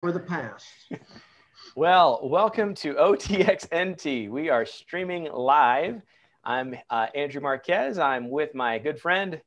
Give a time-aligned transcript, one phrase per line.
[0.00, 0.66] for the past.
[1.76, 4.30] well, welcome to OTXNT.
[4.30, 6.00] We are streaming live.
[6.42, 7.98] I'm uh, Andrew Marquez.
[7.98, 9.42] I'm with my good friend,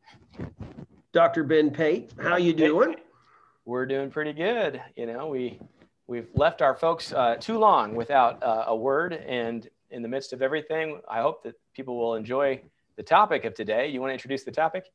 [1.11, 1.43] Dr.
[1.43, 2.11] Ben Pate.
[2.21, 2.97] How you doing?
[3.65, 4.79] We're doing pretty good.
[4.95, 5.59] You know, we
[6.05, 10.33] we've left our folks uh, too long without uh, a word, and in the midst
[10.33, 12.61] of everything, I hope that people will enjoy
[12.95, 13.87] the topic of today.
[13.87, 14.85] You want to introduce the topic?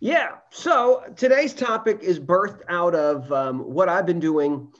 [0.00, 0.38] Yeah.
[0.50, 4.72] So today's topic is birthed out of um, what I've been doing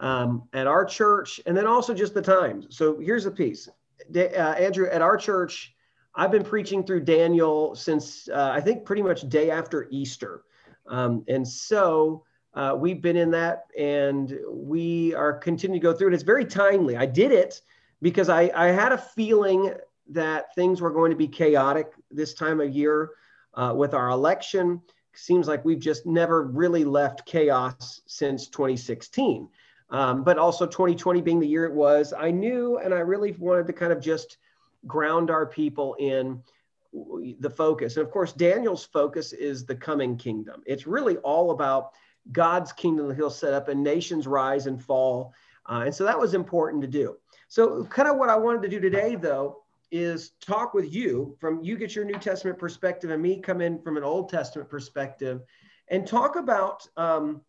[0.00, 2.66] um, at our church, and then also just the times.
[2.70, 3.68] So here's the piece,
[4.16, 4.88] uh, Andrew.
[4.90, 5.74] At our church,
[6.14, 10.42] I've been preaching through Daniel since uh, I think pretty much day after Easter,
[10.88, 12.24] um, and so
[12.54, 16.14] uh, we've been in that, and we are continuing to go through it.
[16.14, 16.96] It's very timely.
[16.96, 17.60] I did it
[18.02, 19.74] because I, I had a feeling
[20.08, 23.10] that things were going to be chaotic this time of year
[23.54, 24.80] uh, with our election.
[25.12, 29.48] Seems like we've just never really left chaos since 2016
[29.90, 33.66] um, but also 2020 being the year it was, I knew and I really wanted
[33.66, 34.38] to kind of just
[34.86, 36.42] ground our people in
[36.92, 37.96] the focus.
[37.96, 40.62] And of course, Daniel's focus is the coming kingdom.
[40.66, 41.92] It's really all about
[42.32, 45.34] God's kingdom that he'll set up and nations rise and fall.
[45.66, 47.16] Uh, and so that was important to do.
[47.48, 51.62] So, kind of what I wanted to do today, though, is talk with you from
[51.62, 55.42] you get your New Testament perspective and me come in from an Old Testament perspective
[55.88, 57.40] and talk about um,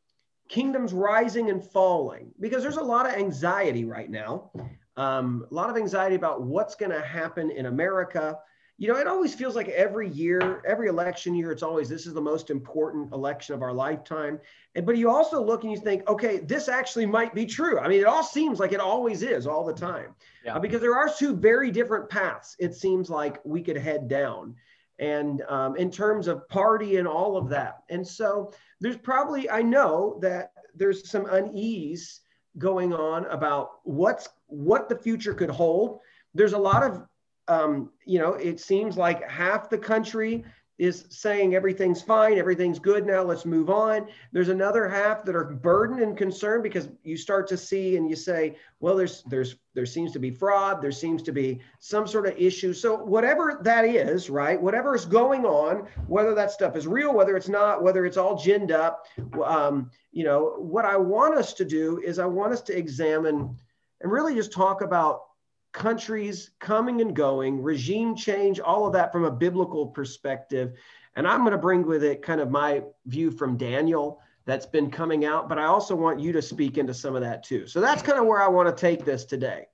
[0.52, 4.52] kingdoms rising and falling because there's a lot of anxiety right now.
[4.98, 8.38] Um, a lot of anxiety about what's going to happen in america.
[8.78, 12.14] You know it always feels like every year every election year it's always this is
[12.14, 14.40] the most important election of our lifetime.
[14.76, 17.80] And but you also look and you think okay this actually might be true.
[17.80, 20.16] I mean it all seems like it always is all the time.
[20.44, 20.56] Yeah.
[20.56, 24.56] uh, because there are two very different paths it seems like we could head down
[25.02, 27.80] and um, in terms of party and all of that.
[27.90, 32.22] And so there's probably i know that there's some unease
[32.58, 36.00] going on about what's what the future could hold.
[36.34, 37.04] There's a lot of
[37.48, 40.46] um, you know it seems like half the country
[40.82, 44.08] is saying everything's fine, everything's good now, let's move on.
[44.32, 48.16] There's another half that are burdened and concerned because you start to see and you
[48.16, 52.26] say, well, there's there's there seems to be fraud, there seems to be some sort
[52.26, 52.74] of issue.
[52.74, 54.60] So whatever that is, right?
[54.60, 58.36] Whatever is going on, whether that stuff is real, whether it's not, whether it's all
[58.36, 59.06] ginned up,
[59.46, 63.56] um, you know, what I want us to do is I want us to examine
[64.02, 65.26] and really just talk about
[65.72, 70.74] countries coming and going, regime change, all of that from a biblical perspective.
[71.16, 74.90] And I'm going to bring with it kind of my view from Daniel that's been
[74.90, 77.68] coming out, but I also want you to speak into some of that too.
[77.68, 79.68] So that's kind of where I want to take this today.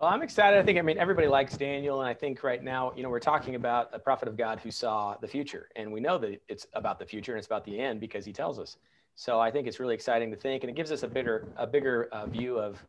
[0.00, 0.58] Well, I'm excited.
[0.58, 2.00] I think, I mean, everybody likes Daniel.
[2.00, 4.72] And I think right now, you know, we're talking about a prophet of God who
[4.72, 5.68] saw the future.
[5.76, 8.32] And we know that it's about the future and it's about the end because he
[8.32, 8.78] tells us.
[9.14, 11.66] So I think it's really exciting to think, and it gives us a bigger, a
[11.66, 12.84] bigger uh, view of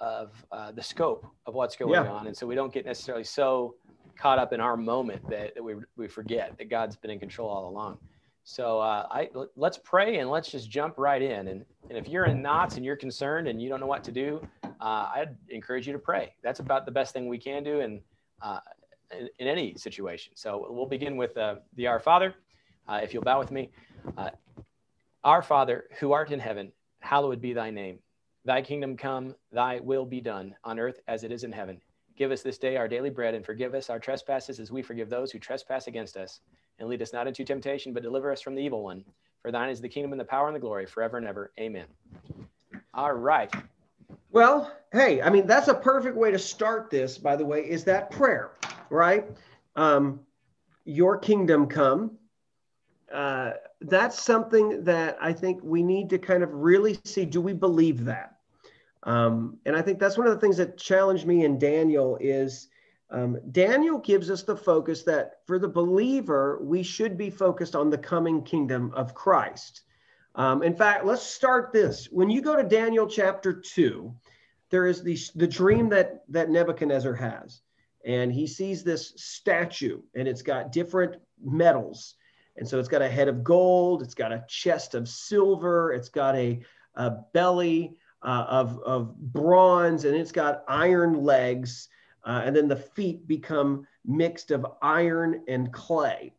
[0.00, 2.10] of uh, the scope of what's going yeah.
[2.10, 2.26] on.
[2.26, 3.74] And so we don't get necessarily so
[4.16, 7.48] caught up in our moment that, that we, we forget that God's been in control
[7.48, 7.98] all along.
[8.44, 11.48] So uh, I, let's pray and let's just jump right in.
[11.48, 14.12] And, and if you're in knots and you're concerned and you don't know what to
[14.12, 16.34] do, uh, I'd encourage you to pray.
[16.42, 18.00] That's about the best thing we can do in,
[18.40, 18.60] uh,
[19.16, 20.32] in, in, any situation.
[20.36, 22.34] So we'll begin with uh, the Our Father.
[22.88, 23.70] Uh, if you'll bow with me.
[25.22, 27.98] Our Father, who art in heaven, hallowed be thy name.
[28.50, 31.80] Thy kingdom come, thy will be done on earth as it is in heaven.
[32.16, 35.08] Give us this day our daily bread and forgive us our trespasses as we forgive
[35.08, 36.40] those who trespass against us.
[36.80, 39.04] And lead us not into temptation, but deliver us from the evil one.
[39.40, 41.52] For thine is the kingdom and the power and the glory forever and ever.
[41.60, 41.84] Amen.
[42.92, 43.54] All right.
[44.32, 47.84] Well, hey, I mean, that's a perfect way to start this, by the way, is
[47.84, 48.50] that prayer,
[48.90, 49.26] right?
[49.76, 50.18] Um,
[50.84, 52.18] your kingdom come.
[53.14, 53.52] Uh,
[53.82, 58.04] that's something that I think we need to kind of really see do we believe
[58.06, 58.38] that?
[59.04, 62.68] Um, and I think that's one of the things that challenged me in Daniel is
[63.10, 67.90] um, Daniel gives us the focus that for the believer, we should be focused on
[67.90, 69.82] the coming kingdom of Christ.
[70.36, 72.06] Um, in fact, let's start this.
[72.10, 74.14] When you go to Daniel chapter 2,
[74.70, 77.62] there is the, the dream that, that Nebuchadnezzar has.
[78.04, 82.14] And he sees this statue, and it's got different metals
[82.60, 86.10] and so it's got a head of gold, it's got a chest of silver, it's
[86.10, 86.60] got a,
[86.94, 91.88] a belly uh, of, of bronze, and it's got iron legs.
[92.24, 96.32] Uh, and then the feet become mixed of iron and clay.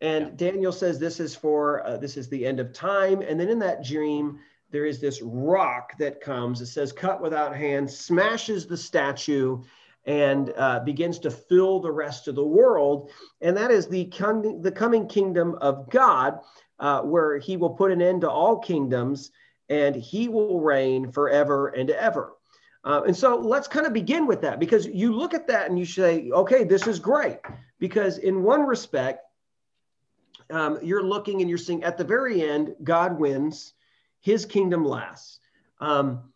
[0.00, 0.50] And yeah.
[0.50, 3.22] Daniel says this is for uh, this is the end of time.
[3.22, 4.38] And then in that dream,
[4.70, 6.60] there is this rock that comes.
[6.60, 9.62] It says, "Cut without hands," smashes the statue,
[10.04, 13.10] and uh, begins to fill the rest of the world.
[13.40, 14.04] And that is the,
[14.60, 16.40] the coming kingdom of God,
[16.78, 19.30] uh, where he will put an end to all kingdoms
[19.68, 22.34] and he will reign forever and ever.
[22.84, 25.78] Uh, and so let's kind of begin with that because you look at that and
[25.78, 27.38] you say, okay, this is great.
[27.78, 29.24] Because in one respect,
[30.50, 33.74] um, you're looking and you're seeing at the very end, God wins,
[34.20, 35.40] his kingdom lasts.
[35.80, 36.32] Um,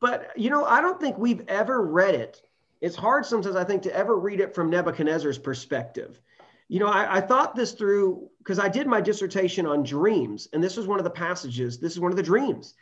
[0.00, 2.42] but, you know, I don't think we've ever read it.
[2.80, 6.20] It's hard sometimes, I think, to ever read it from Nebuchadnezzar's perspective.
[6.68, 10.62] You know, I, I thought this through because I did my dissertation on dreams, and
[10.62, 11.78] this was one of the passages.
[11.78, 12.74] This is one of the dreams.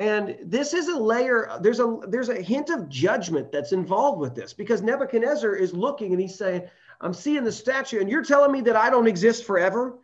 [0.00, 4.34] And this is a layer, there's a there's a hint of judgment that's involved with
[4.34, 6.62] this because Nebuchadnezzar is looking and he's saying,
[7.00, 9.98] I'm seeing the statue, and you're telling me that I don't exist forever.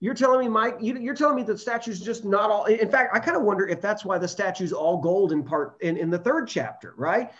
[0.00, 2.66] You're telling me, Mike, you, are telling me the statue's just not all.
[2.66, 5.76] In fact, I kind of wonder if that's why the statue's all gold in part
[5.80, 7.32] in, in the third chapter, right?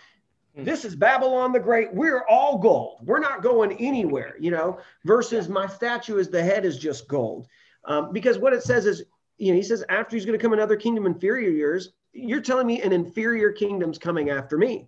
[0.55, 0.65] Mm-hmm.
[0.65, 1.93] This is Babylon the Great.
[1.93, 2.99] We're all gold.
[3.03, 7.47] We're not going anywhere, you know, versus my statue is the head is just gold.
[7.85, 9.03] Um, because what it says is,
[9.37, 12.67] you know, he says, after he's going to come another kingdom inferior years, you're telling
[12.67, 14.87] me an inferior kingdom's coming after me.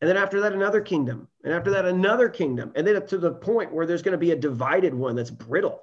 [0.00, 1.26] And then after that, another kingdom.
[1.42, 2.72] And after that, another kingdom.
[2.76, 5.30] And then up to the point where there's going to be a divided one that's
[5.30, 5.80] brittle.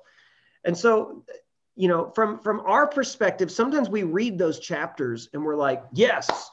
[0.63, 1.23] And so,
[1.75, 6.51] you know, from from our perspective, sometimes we read those chapters and we're like, yes,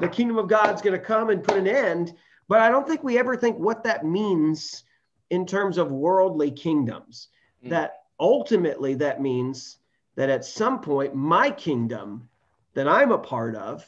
[0.00, 2.14] the kingdom of God's going to come and put an end.
[2.48, 4.84] But I don't think we ever think what that means
[5.30, 7.28] in terms of worldly kingdoms.
[7.64, 7.70] Mm.
[7.70, 9.78] That ultimately that means
[10.16, 12.28] that at some point my kingdom
[12.74, 13.84] that I'm a part of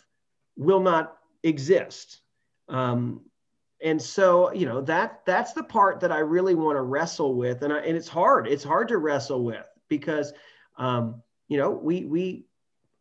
[0.57, 2.21] will not exist.
[2.69, 3.21] Um,
[3.83, 7.63] and so you know that that's the part that i really want to wrestle with
[7.63, 10.33] and I, and it's hard it's hard to wrestle with because
[10.79, 12.46] um, you know we we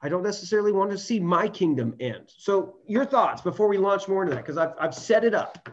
[0.06, 2.32] i don't necessarily want to see my kingdom end.
[2.38, 5.68] So your thoughts before we launch more into that because I've, I've set it up.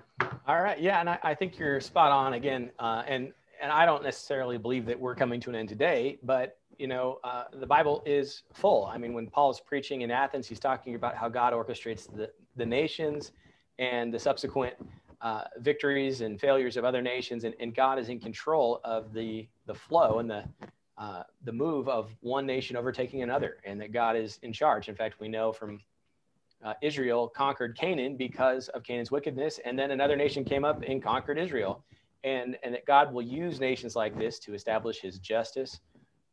[0.47, 0.81] All right.
[0.81, 4.59] Yeah and i, I think you're spot on again uh, and and i don't necessarily
[4.59, 8.43] believe that we're coming to an end today but you know uh, the bible is
[8.55, 8.87] full.
[8.87, 12.31] I mean when paul is preaching in athens he's talking about how god orchestrates the,
[12.57, 13.33] the nations
[13.79, 14.75] and the subsequent
[15.21, 19.47] uh, victories and failures of other nations, and, and, God is in control of the
[19.67, 20.45] the flow and the
[20.99, 24.89] uh, the move of one nation overtaking another, and that God is in charge.
[24.89, 25.81] In fact, we know from
[26.65, 31.03] uh, Israel conquered Canaan because of Canaan's wickedness, and then another nation came up and
[31.03, 31.85] conquered Israel,
[32.25, 35.81] and and that God will use nations like this to establish His justice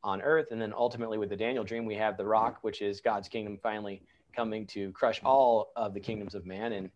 [0.04, 3.02] on earth, and then ultimately with the Daniel dream, we have the rock, which is
[3.02, 4.02] God's kingdom finally
[4.36, 6.90] coming to crush all of the kingdoms of man and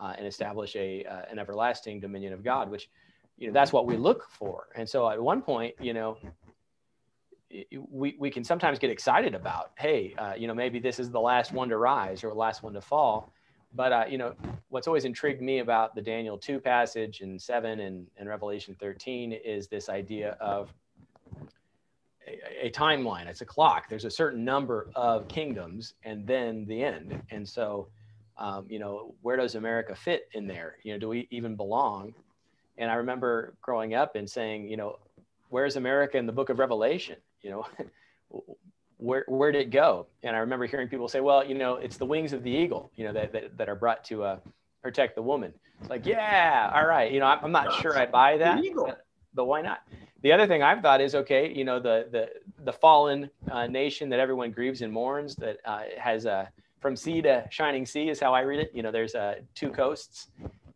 [0.00, 2.90] uh, and establish a uh, an everlasting dominion of God, which
[3.38, 4.68] you know that's what we look for.
[4.74, 6.18] And so at one point, you know,
[7.90, 11.20] we we can sometimes get excited about, hey, uh, you know, maybe this is the
[11.20, 13.32] last one to rise or the last one to fall.
[13.74, 14.34] But uh, you know,
[14.68, 19.32] what's always intrigued me about the Daniel two passage and seven and, and Revelation thirteen
[19.32, 20.72] is this idea of
[22.26, 23.26] a, a, timeline.
[23.26, 23.88] It's a clock.
[23.88, 27.20] There's a certain number of kingdoms, and then the end.
[27.30, 27.88] And so
[28.36, 30.76] um, you know, where does America fit in there?
[30.82, 32.14] You know, do we even belong?
[32.78, 34.98] And I remember growing up and saying, you know,
[35.50, 37.16] where's America in the book of Revelation?
[37.44, 37.66] You know,
[38.96, 40.06] where, where did it go?
[40.22, 42.90] And I remember hearing people say, well, you know, it's the wings of the eagle,
[42.96, 44.38] you know, that, that, that are brought to uh,
[44.82, 45.52] protect the woman.
[45.80, 47.12] It's like, yeah, all right.
[47.12, 49.04] You know, I'm, I'm not sure I buy that, but,
[49.34, 49.80] but, why not?
[50.22, 52.30] The other thing I've thought is, okay, you know, the, the,
[52.64, 56.48] the fallen uh, nation that everyone grieves and mourns that uh, has a,
[56.80, 58.70] from sea to shining sea is how I read it.
[58.72, 60.28] You know, there's uh, two coasts,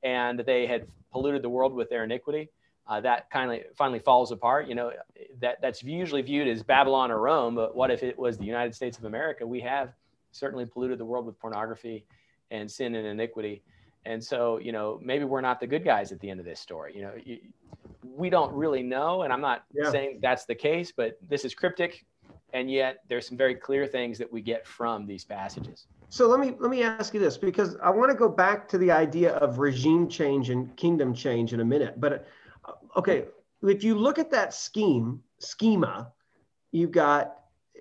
[0.03, 2.51] and they had polluted the world with their iniquity.
[2.89, 4.67] Uh, that kind of finally falls apart.
[4.67, 4.93] You know,
[5.41, 8.75] that that's usually viewed as Babylon or Rome, but what if it was the United
[8.75, 9.47] States of America?
[9.47, 9.93] We have
[10.33, 12.07] certainly polluted the world with pornography
[12.51, 13.63] and sin and iniquity.
[14.07, 16.61] And so, you know, maybe we're not the good guys at the end of this
[16.61, 16.95] story.
[16.97, 17.39] You know, you,
[18.03, 19.91] we don't really know, and I'm not yeah.
[19.91, 22.07] saying that's the case, but this is cryptic,
[22.55, 25.89] and yet there's some very clear things that we get from these passages.
[26.09, 28.79] So let me let me ask you this because I want to go back to
[28.79, 32.01] the idea of regime change and kingdom change in a minute.
[32.01, 32.27] But
[32.97, 33.25] okay,
[33.63, 36.13] if you look at that scheme schema,
[36.73, 37.35] you've got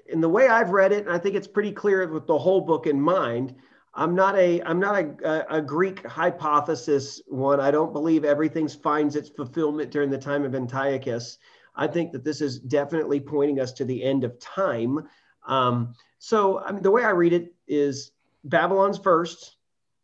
[0.08, 2.62] in the way I've read it, and I think it's pretty clear with the whole
[2.62, 3.56] book in mind.
[3.94, 7.60] I'm not a I'm not a, a, Greek hypothesis one.
[7.60, 11.40] I don't believe everything finds its fulfillment during the time of Antiochus.
[11.76, 15.08] I think that this is definitely pointing us to the end of time.
[15.48, 18.12] Um, so I mean, the way I read it is
[18.44, 19.58] Babylon's first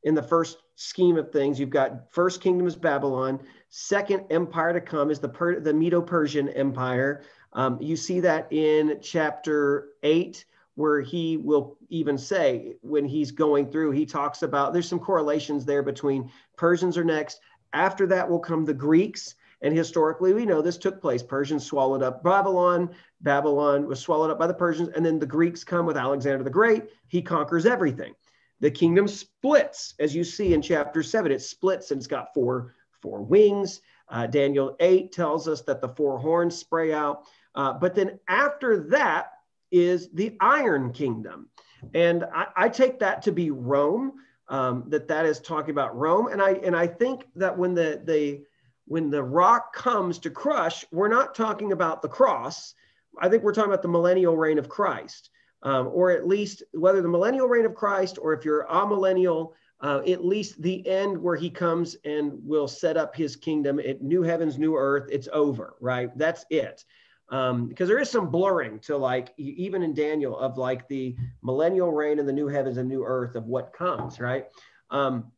[0.04, 1.60] in the first scheme of things.
[1.60, 3.40] You've got first kingdom is Babylon.
[3.76, 7.24] Second empire to come is the per- the Medo-Persian Empire.
[7.54, 13.72] Um, you see that in chapter eight, where he will even say when he's going
[13.72, 17.40] through, he talks about there's some correlations there between Persians are next.
[17.74, 21.24] After that will come the Greeks, And historically, we know this took place.
[21.24, 22.90] Persians swallowed up Babylon.
[23.22, 24.90] Babylon was swallowed up by the Persians.
[24.90, 26.84] And then the Greeks come with Alexander the Great.
[27.08, 28.14] He conquers everything.
[28.60, 31.32] The kingdom splits, as you see in chapter seven.
[31.32, 33.82] It splits and it's got four, four wings.
[34.10, 37.26] Uh, Daniel 8 tells us that the four horns spray out.
[37.54, 39.34] Uh, but then after that
[39.72, 41.50] is the Iron Kingdom.
[41.94, 44.14] And I, I take that to be Rome,
[44.48, 46.28] um, that that is talking about Rome.
[46.28, 48.42] And I, and I think that when the, the,
[48.86, 52.74] when the rock comes to crush, we're not talking about the cross.
[53.20, 55.30] I think we're talking about the millennial reign of Christ,
[55.62, 59.54] um, or at least whether the millennial reign of Christ or if you're amillennial,
[59.84, 64.02] uh, at least the end where he comes and will set up his kingdom at
[64.02, 65.10] new heavens, new earth.
[65.12, 66.18] It's over, right?
[66.18, 66.86] That's it.
[67.30, 71.92] Um, because there is some blurring to like even in Daniel of like the millennial
[71.92, 74.48] reign and the new heavens and new earth of what comes, right?
[74.90, 75.32] Um,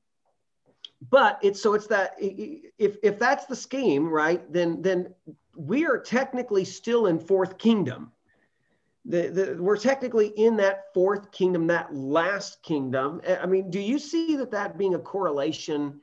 [1.10, 5.14] but it's so it's that if if that's the scheme right then then
[5.56, 8.12] we are technically still in fourth kingdom
[9.08, 13.22] the, the, we're technically in that fourth kingdom that last kingdom.
[13.28, 16.02] I mean do you see that that being a correlation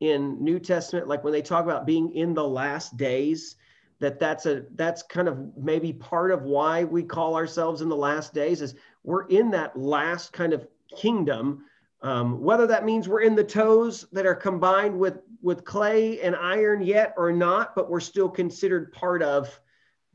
[0.00, 1.08] in new testament?
[1.08, 3.56] Like when they talk about being in the last days
[4.00, 7.96] that that's a that's kind of maybe part of why we call ourselves in the
[7.96, 10.66] last days is we're in that last kind of
[10.96, 11.64] kingdom.
[12.02, 16.34] Um, whether that means we're in the toes that are combined with, with clay and
[16.34, 19.60] iron yet or not, but we're still considered part of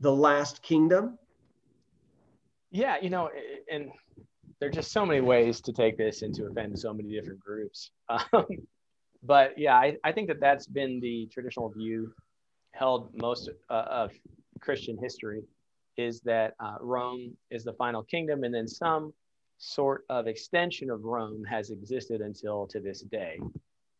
[0.00, 1.16] the last kingdom.
[2.70, 3.30] Yeah, you know,
[3.70, 3.90] and
[4.58, 7.40] there are just so many ways to take this and to offend so many different
[7.40, 7.90] groups.
[8.32, 8.46] Um,
[9.22, 12.12] but yeah, I, I think that that's been the traditional view
[12.72, 14.12] held most uh, of
[14.60, 15.42] Christian history
[15.96, 19.12] is that uh, Rome is the final kingdom, and then some
[19.58, 23.40] sort of extension of Rome has existed until to this day.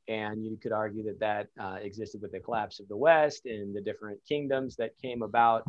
[0.08, 3.74] And you could argue that that uh, existed with the collapse of the West and
[3.74, 5.64] the different kingdoms that came about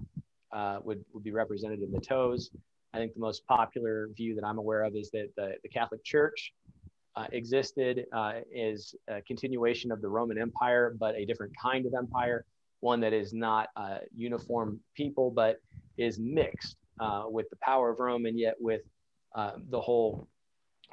[0.51, 2.51] uh, would, would be represented in the toes.
[2.97, 6.03] I think the most popular view that I'm aware of is that the, the Catholic
[6.03, 6.51] Church
[7.15, 11.93] uh, existed uh, is a continuation of the Roman Empire, but a different kind of
[11.93, 12.43] empire,
[12.79, 15.61] one that is not uh, uniform people, but
[15.99, 18.81] is mixed uh, with the power of Rome and yet with
[19.35, 20.27] uh, the whole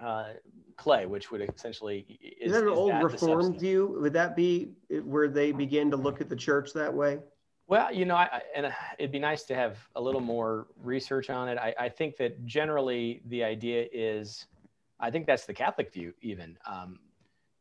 [0.03, 0.35] uh,
[0.77, 3.97] clay, which would essentially is, is that an is old that reform view?
[4.03, 4.73] Would that be
[5.05, 7.21] where they begin to look at the church that way?
[7.67, 11.49] Well, you know, I, and it'd be nice to have a little more research on
[11.49, 11.57] it.
[11.57, 14.47] I, I think that generally the idea is,
[15.01, 16.59] I think that's the Catholic view, even.
[16.67, 16.99] Um,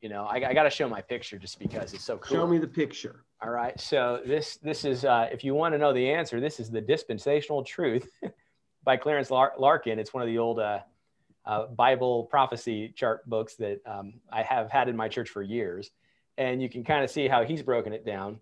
[0.01, 2.37] you know, I, I got to show my picture just because it's so cool.
[2.37, 3.23] Show me the picture.
[3.41, 3.79] All right.
[3.79, 6.81] So this this is, uh, if you want to know the answer, this is the
[6.81, 8.09] dispensational truth
[8.83, 9.99] by Clarence Larkin.
[9.99, 10.79] It's one of the old uh,
[11.45, 15.91] uh, Bible prophecy chart books that um, I have had in my church for years.
[16.37, 18.39] And you can kind of see how he's broken it down.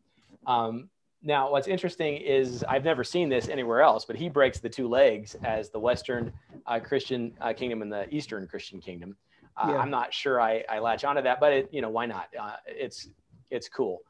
[0.48, 0.90] Um,
[1.24, 4.88] now, what's interesting is I've never seen this anywhere else, but he breaks the two
[4.88, 6.34] legs as the Western
[6.66, 9.16] uh, Christian uh, kingdom and the Eastern Christian kingdom.
[9.58, 9.78] Uh, yeah.
[9.78, 12.28] I'm not sure I, I latch onto that, but it, you know, why not?
[12.40, 13.10] Uh, it's,
[13.50, 14.02] it's cool.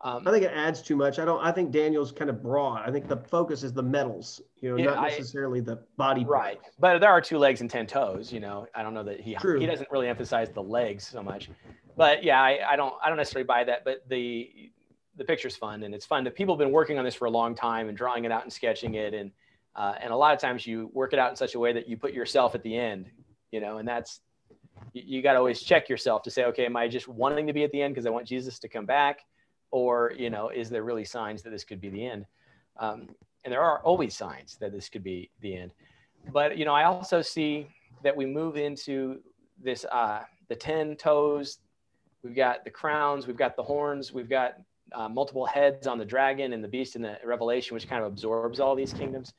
[0.00, 1.18] Um, I think it adds too much.
[1.18, 1.42] I don't.
[1.42, 2.86] I think Daniel's kind of broad.
[2.86, 6.26] I think the focus is the metals, you know, yeah, not necessarily I, the body.
[6.26, 8.30] Right, but there are two legs and ten toes.
[8.30, 9.58] You know, I don't know that he True.
[9.58, 11.48] he doesn't really emphasize the legs so much.
[11.96, 13.86] But yeah, I, I don't I don't necessarily buy that.
[13.86, 14.72] But the
[15.16, 17.30] the picture's fun and it's fun that people have been working on this for a
[17.30, 19.30] long time and drawing it out and sketching it and
[19.76, 21.88] uh, and a lot of times you work it out in such a way that
[21.88, 23.06] you put yourself at the end,
[23.50, 24.20] you know, and that's
[24.92, 27.52] you, you got to always check yourself to say, okay, am I just wanting to
[27.52, 29.20] be at the end because I want Jesus to come back?
[29.74, 32.24] or you know is there really signs that this could be the end?
[32.78, 33.08] Um,
[33.44, 35.72] and there are always signs that this could be the end.
[36.32, 37.66] But you know i also see
[38.04, 39.18] that we move into
[39.62, 41.58] this uh, the 10 toes.
[42.22, 44.54] We've got the crowns we've got the horns we've got
[44.94, 48.12] uh, multiple heads on the dragon and the beast in the revelation which kind of
[48.12, 49.34] absorbs all these kingdoms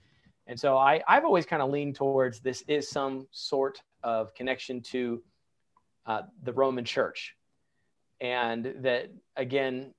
[0.48, 4.82] and so I, i've always kind of leaned towards this is some sort of connection
[4.82, 5.22] to
[6.06, 7.36] uh, the roman church
[8.22, 9.94] and that again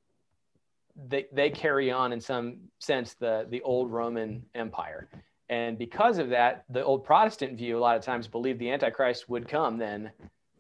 [1.08, 5.08] they, they carry on in some sense the, the old Roman Empire.
[5.48, 9.28] And because of that, the old Protestant view a lot of times believed the Antichrist
[9.28, 10.10] would come then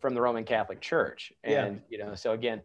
[0.00, 1.32] from the Roman Catholic Church.
[1.42, 1.98] And, yeah.
[1.98, 2.62] you know, so again,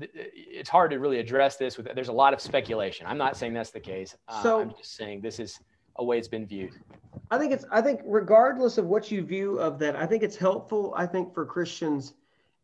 [0.00, 3.06] it's hard to really address this with, there's a lot of speculation.
[3.06, 4.16] I'm not saying that's the case.
[4.28, 5.58] Uh, so I'm just saying this is
[5.96, 6.72] a way it's been viewed.
[7.30, 10.36] I think it's, I think regardless of what you view of that, I think it's
[10.36, 12.14] helpful, I think for Christians,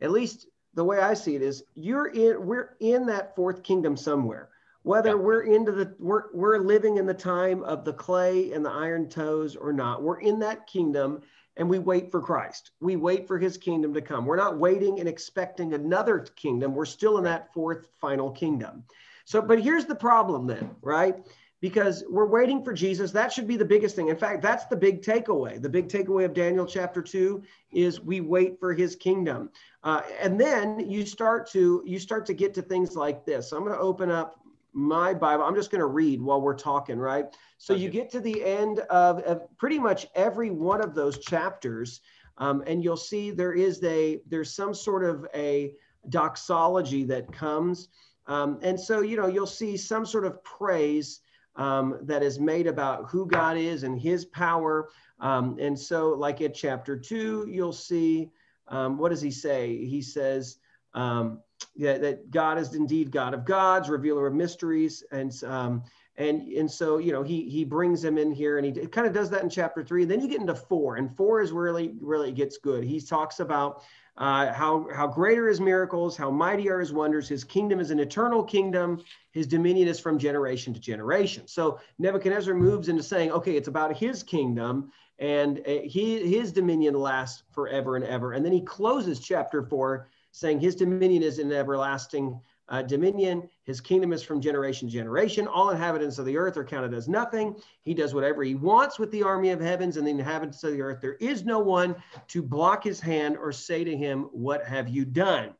[0.00, 3.96] at least the way I see it is you're in we're in that fourth kingdom
[3.96, 4.48] somewhere.
[4.84, 5.16] Whether yeah.
[5.16, 9.08] we're into the we're we're living in the time of the clay and the iron
[9.08, 11.22] toes or not, we're in that kingdom
[11.56, 12.70] and we wait for Christ.
[12.80, 14.24] We wait for his kingdom to come.
[14.24, 16.74] We're not waiting and expecting another kingdom.
[16.74, 18.84] We're still in that fourth final kingdom.
[19.24, 21.16] So, but here's the problem then, right?
[21.60, 23.12] Because we're waiting for Jesus.
[23.12, 24.08] That should be the biggest thing.
[24.08, 25.62] In fact, that's the big takeaway.
[25.62, 29.50] The big takeaway of Daniel chapter two is we wait for his kingdom.
[29.84, 33.50] Uh, and then you start to you start to get to things like this.
[33.50, 34.41] So I'm going to open up
[34.72, 35.44] my Bible.
[35.44, 37.26] I'm just going to read while we're talking, right?
[37.58, 42.00] So you get to the end of, of pretty much every one of those chapters,
[42.38, 45.74] um, and you'll see there is a there's some sort of a
[46.08, 47.88] doxology that comes,
[48.26, 51.20] um, and so you know you'll see some sort of praise
[51.56, 54.88] um, that is made about who God is and His power,
[55.20, 58.30] um, and so like at chapter two, you'll see
[58.68, 59.84] um, what does He say?
[59.84, 60.58] He says.
[60.94, 61.40] Um,
[61.74, 65.82] yeah, that God is indeed God of gods, revealer of mysteries, and um,
[66.16, 69.12] and and so you know he he brings them in here, and he kind of
[69.12, 70.02] does that in chapter three.
[70.02, 72.84] And then you get into four, and four is really really gets good.
[72.84, 73.82] He talks about
[74.18, 77.28] uh, how how great are his miracles, how mighty are his wonders.
[77.28, 79.02] His kingdom is an eternal kingdom.
[79.30, 81.48] His dominion is from generation to generation.
[81.48, 86.94] So Nebuchadnezzar moves into saying, okay, it's about his kingdom, and uh, he his dominion
[86.94, 88.32] lasts forever and ever.
[88.32, 93.48] And then he closes chapter four saying his dominion is an everlasting uh, dominion.
[93.64, 95.46] His kingdom is from generation to generation.
[95.46, 97.56] All inhabitants of the earth are counted as nothing.
[97.82, 100.80] He does whatever he wants with the army of heavens and the inhabitants of the
[100.80, 101.00] earth.
[101.00, 101.94] There is no one
[102.28, 105.54] to block his hand or say to him, What have you done?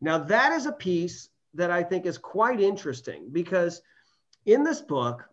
[0.00, 3.82] Now, that is a piece that I think is quite interesting because
[4.46, 5.28] in this book,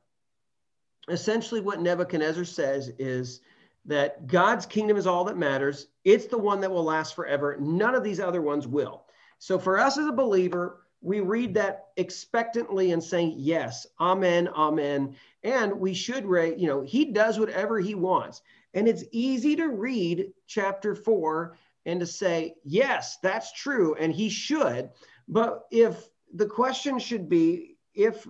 [1.10, 3.42] essentially what Nebuchadnezzar says is
[3.86, 5.88] that God's kingdom is all that matters.
[6.06, 7.58] It's the one that will last forever.
[7.60, 9.06] None of these other ones will.
[9.40, 15.16] So for us as a believer, we read that expectantly and saying, yes, amen, amen.
[15.44, 18.42] And we should rate, you know, he does whatever he wants.
[18.74, 23.96] And it's easy to read chapter four and to say, yes, that's true.
[23.96, 24.90] And he should.
[25.28, 28.28] But if the question should be, if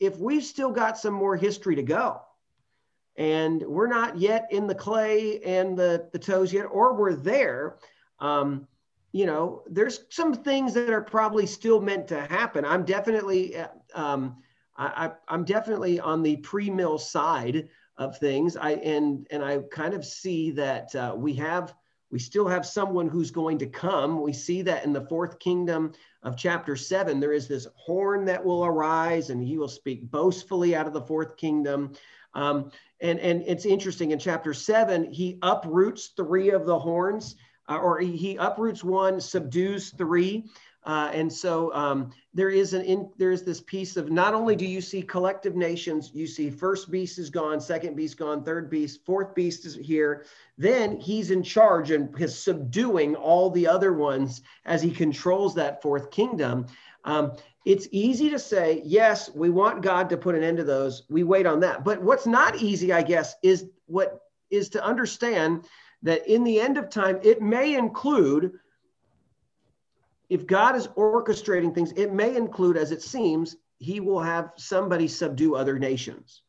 [0.00, 2.20] if we've still got some more history to go,
[3.16, 7.76] and we're not yet in the clay and the, the toes yet, or we're there.
[8.18, 8.66] Um,
[9.12, 12.64] you know, there's some things that are probably still meant to happen.
[12.64, 13.56] I'm definitely,
[13.94, 14.36] um,
[14.76, 18.56] I, am definitely on the pre-mill side of things.
[18.56, 21.74] I and and I kind of see that uh, we have
[22.10, 24.20] we still have someone who's going to come.
[24.20, 27.20] We see that in the fourth kingdom of chapter seven.
[27.20, 31.02] There is this horn that will arise, and he will speak boastfully out of the
[31.02, 31.92] fourth kingdom.
[32.34, 37.36] Um, and, and it's interesting in chapter seven, he uproots three of the horns,
[37.68, 40.44] uh, or he, uproots one, subdues three.
[40.84, 44.56] Uh, and so um, there is an in, there is this piece of not only
[44.56, 48.68] do you see collective nations, you see first beast is gone, second beast gone, third
[48.68, 50.24] beast, fourth beast is here.
[50.58, 55.80] Then he's in charge and is subduing all the other ones as he controls that
[55.82, 56.66] fourth kingdom.
[57.04, 57.32] Um,
[57.64, 61.04] it's easy to say, yes, we want God to put an end to those.
[61.08, 61.84] We wait on that.
[61.84, 64.20] But what's not easy, I guess, is what
[64.50, 65.64] is to understand
[66.02, 68.52] that in the end of time, it may include,
[70.28, 75.06] if God is orchestrating things, it may include, as it seems, he will have somebody
[75.06, 76.42] subdue other nations.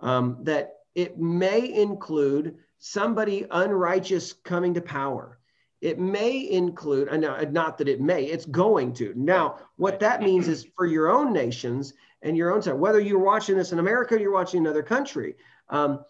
[0.00, 5.37] Um, that it may include somebody unrighteous coming to power
[5.80, 9.12] it may include, and not that it may, it's going to.
[9.16, 13.18] Now, what that means is for your own nations and your own time, whether you're
[13.18, 15.36] watching this in America or you're watching another country,
[15.68, 16.04] um,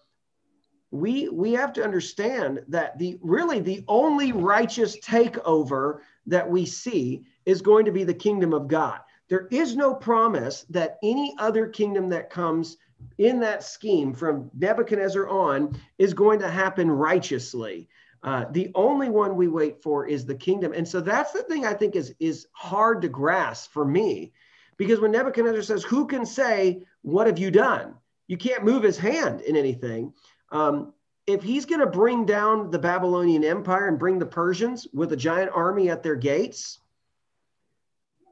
[0.90, 7.24] we we have to understand that the really the only righteous takeover that we see
[7.44, 9.00] is going to be the kingdom of God.
[9.28, 12.78] There is no promise that any other kingdom that comes
[13.18, 17.88] in that scheme from Nebuchadnezzar on is going to happen righteously.
[18.22, 20.72] Uh, the only one we wait for is the kingdom.
[20.72, 24.32] And so that's the thing I think is, is hard to grasp for me.
[24.76, 27.94] Because when Nebuchadnezzar says, Who can say, What have you done?
[28.26, 30.12] You can't move his hand in anything.
[30.50, 30.92] Um,
[31.26, 35.16] if he's going to bring down the Babylonian Empire and bring the Persians with a
[35.16, 36.78] giant army at their gates,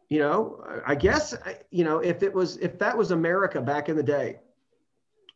[0.08, 1.34] you know, I guess,
[1.70, 4.38] you know, if it was, if that was America back in the day,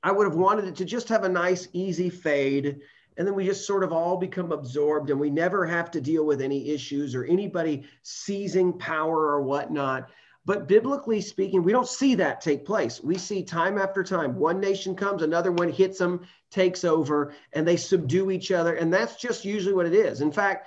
[0.02, 2.80] I would have wanted it to just have a nice, easy fade
[3.16, 6.24] and then we just sort of all become absorbed and we never have to deal
[6.24, 10.08] with any issues or anybody seizing power or whatnot.
[10.46, 13.02] But biblically speaking we don't see that take place.
[13.02, 14.36] We see time after time.
[14.36, 18.74] One nation comes another one hits them takes over and they subdue each other.
[18.74, 20.20] And that's just usually what it is.
[20.20, 20.66] In fact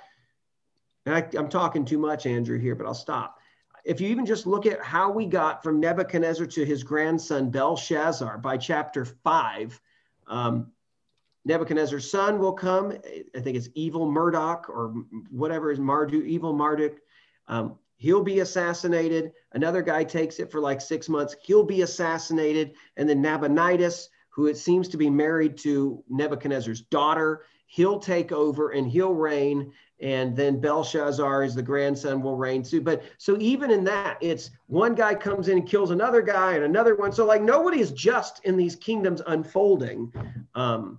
[1.06, 3.38] I, i'm talking too much andrew here but i'll stop.
[3.84, 8.38] If you even just look at how we got from nebuchadnezzar to his grandson belshazzar
[8.38, 9.80] by chapter 5
[10.26, 10.72] um,
[11.44, 12.92] Nebuchadnezzar's son will come.
[13.36, 14.94] I think it's evil Murdoch or
[15.30, 16.98] whatever is Marduk, evil Marduk.
[17.48, 19.32] Um, he'll be assassinated.
[19.52, 22.74] Another guy takes it for like six months, he'll be assassinated.
[22.96, 28.70] And then Nabonidus, who it seems to be married to Nebuchadnezzar's daughter, he'll take over
[28.70, 29.72] and he'll reign.
[30.00, 32.80] And then Belshazzar is the grandson will reign too.
[32.80, 36.64] But so even in that, it's one guy comes in and kills another guy and
[36.64, 37.12] another one.
[37.12, 40.12] So like nobody is just in these kingdoms unfolding.
[40.54, 40.98] Um,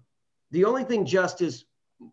[0.52, 1.66] the only thing just is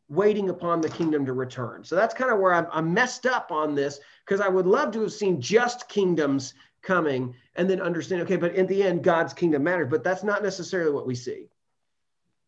[0.08, 1.84] waiting upon the kingdom to return.
[1.84, 4.92] So that's kind of where I'm, I'm messed up on this because I would love
[4.92, 9.32] to have seen just kingdoms coming and then understand, okay, but in the end, God's
[9.32, 9.88] kingdom matters.
[9.90, 11.48] But that's not necessarily what we see.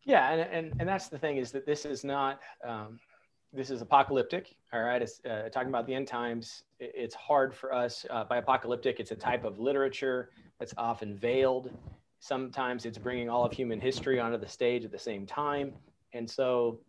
[0.03, 2.99] Yeah, and, and, and that's the thing is that this is not, um,
[3.51, 5.01] this is apocalyptic, all right?
[5.01, 6.63] It's uh, talking about the end times.
[6.79, 8.05] It's hard for us.
[8.09, 11.71] Uh, by apocalyptic, it's a type of literature that's often veiled.
[12.25, 15.71] Sometimes it's bringing all of human history onto the stage at the same time.
[16.13, 16.79] And so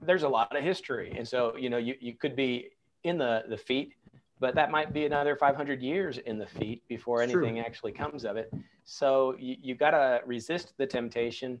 [0.00, 1.12] there's a lot of history.
[1.18, 2.68] And so, you know, you, you could be
[3.02, 3.94] in the, the feet,
[4.38, 7.60] but that might be another 500 years in the feet before anything true.
[7.66, 8.54] actually comes of it.
[8.84, 11.60] So you, you got to resist the temptation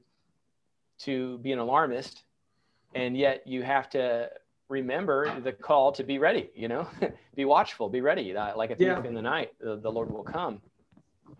[1.00, 2.22] to be an alarmist.
[2.94, 4.30] And yet you have to
[4.68, 6.86] remember the call to be ready, you know,
[7.34, 8.32] be watchful, be ready.
[8.34, 9.02] Like a thief yeah.
[9.02, 10.60] in the night, the, the Lord will come.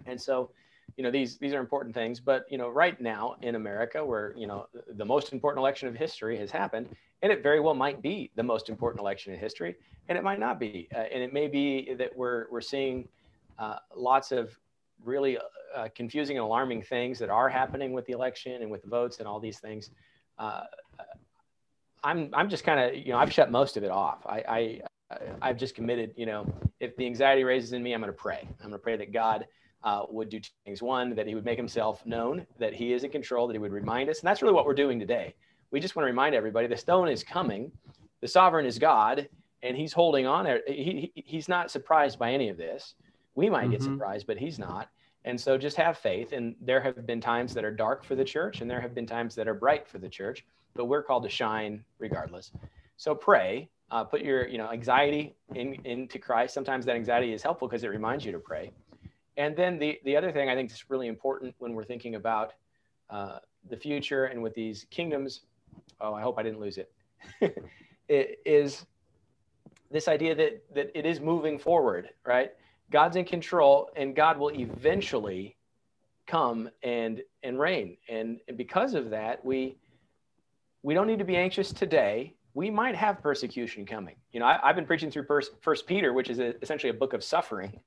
[0.04, 0.50] And so
[0.96, 4.32] you know these these are important things but you know right now in america where
[4.36, 6.88] you know the most important election of history has happened
[7.22, 9.76] and it very well might be the most important election in history
[10.08, 10.88] and it might not be.
[10.94, 13.08] Uh, and it may be that we're we're seeing
[13.58, 14.56] uh, lots of
[15.04, 15.38] really
[15.74, 19.18] uh, confusing and alarming things that are happening with the election and with the votes
[19.18, 19.90] and all these things.
[20.38, 20.62] Uh,
[22.04, 24.24] i'm i'm just kind of you know i've shut most of it off.
[24.26, 24.80] I i
[25.40, 28.40] I've just committed, you know, if the anxiety raises in me, I'm going to pray.
[28.42, 29.46] I'm going to pray that God
[29.86, 30.82] uh, would do two things.
[30.82, 33.72] One, that he would make himself known, that he is in control, that he would
[33.72, 34.18] remind us.
[34.18, 35.32] And that's really what we're doing today.
[35.70, 37.70] We just want to remind everybody the stone is coming,
[38.20, 39.28] the sovereign is God,
[39.62, 40.44] and he's holding on.
[40.66, 42.94] He, he, he's not surprised by any of this.
[43.36, 43.70] We might mm-hmm.
[43.72, 44.88] get surprised, but he's not.
[45.24, 46.32] And so just have faith.
[46.32, 49.06] And there have been times that are dark for the church, and there have been
[49.06, 50.44] times that are bright for the church,
[50.74, 52.50] but we're called to shine regardless.
[52.96, 53.68] So pray.
[53.92, 56.52] Uh, put your you know anxiety in, into Christ.
[56.54, 58.72] Sometimes that anxiety is helpful because it reminds you to pray.
[59.36, 62.54] And then the, the other thing I think is really important when we're thinking about
[63.10, 65.42] uh, the future and with these kingdoms,
[66.00, 66.92] oh, I hope I didn't lose it,
[68.08, 68.86] it is
[69.90, 72.52] this idea that, that it is moving forward, right?
[72.90, 75.56] God's in control and God will eventually
[76.26, 77.96] come and, and reign.
[78.08, 79.76] And, and because of that, we,
[80.82, 82.34] we don't need to be anxious today.
[82.54, 84.16] We might have persecution coming.
[84.32, 86.94] You know, I, have been preaching through First, First Peter, which is a, essentially a
[86.94, 87.78] book of suffering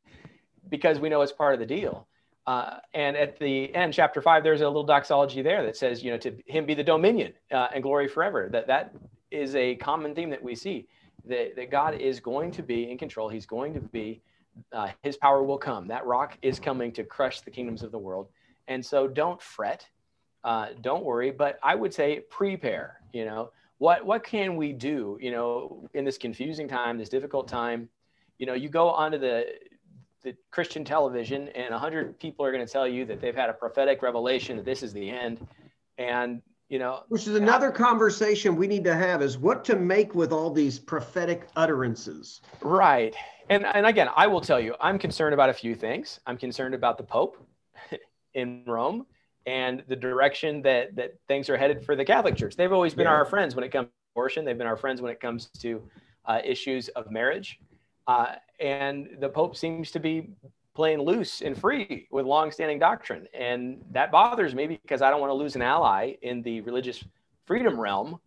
[0.69, 2.07] because we know it's part of the deal.
[2.47, 6.11] Uh, and at the end, chapter five, there's a little doxology there that says, you
[6.11, 8.49] know, to him be the dominion uh, and glory forever.
[8.51, 8.95] That that
[9.29, 10.87] is a common theme that we see.
[11.25, 13.29] That, that God is going to be in control.
[13.29, 14.21] He's going to be,
[14.71, 15.87] uh, his power will come.
[15.87, 18.29] That rock is coming to crush the kingdoms of the world.
[18.67, 19.85] And so don't fret,
[20.43, 21.29] uh, don't worry.
[21.29, 23.01] But I would say prepare.
[23.13, 25.19] You know, what what can we do?
[25.21, 27.89] You know, in this confusing time, this difficult time.
[28.39, 29.45] You know, you go onto the
[30.23, 33.53] the Christian television, and 100 people are going to tell you that they've had a
[33.53, 35.45] prophetic revelation that this is the end.
[35.97, 39.75] And, you know, which is another I, conversation we need to have is what to
[39.75, 42.41] make with all these prophetic utterances.
[42.61, 43.15] Right.
[43.49, 46.19] And, and again, I will tell you, I'm concerned about a few things.
[46.27, 47.37] I'm concerned about the Pope
[48.33, 49.05] in Rome
[49.45, 52.55] and the direction that, that things are headed for the Catholic Church.
[52.55, 53.13] They've always been yeah.
[53.13, 55.81] our friends when it comes to abortion, they've been our friends when it comes to
[56.25, 57.59] uh, issues of marriage.
[58.09, 60.31] Uh, and the Pope seems to be
[60.73, 63.27] playing loose and free with longstanding doctrine.
[63.35, 67.03] And that bothers me because I don't want to lose an ally in the religious
[67.45, 68.19] freedom realm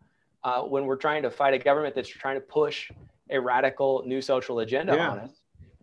[0.45, 2.93] uh, when we're trying to fight a government that's trying to push
[3.31, 5.11] a radical new social agenda yeah.
[5.11, 5.31] on us.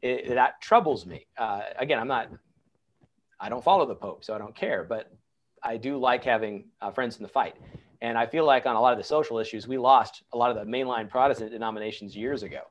[0.02, 1.28] It, that troubles me.
[1.38, 2.30] Uh, again, I'm not,
[3.38, 5.12] I don't follow the Pope, so I don't care, but
[5.62, 7.58] I do like having uh, friends in the fight.
[8.02, 10.52] And I feel like on a lot of the social issues, we lost a lot
[10.52, 12.62] of the mainline Protestant denominations years ago.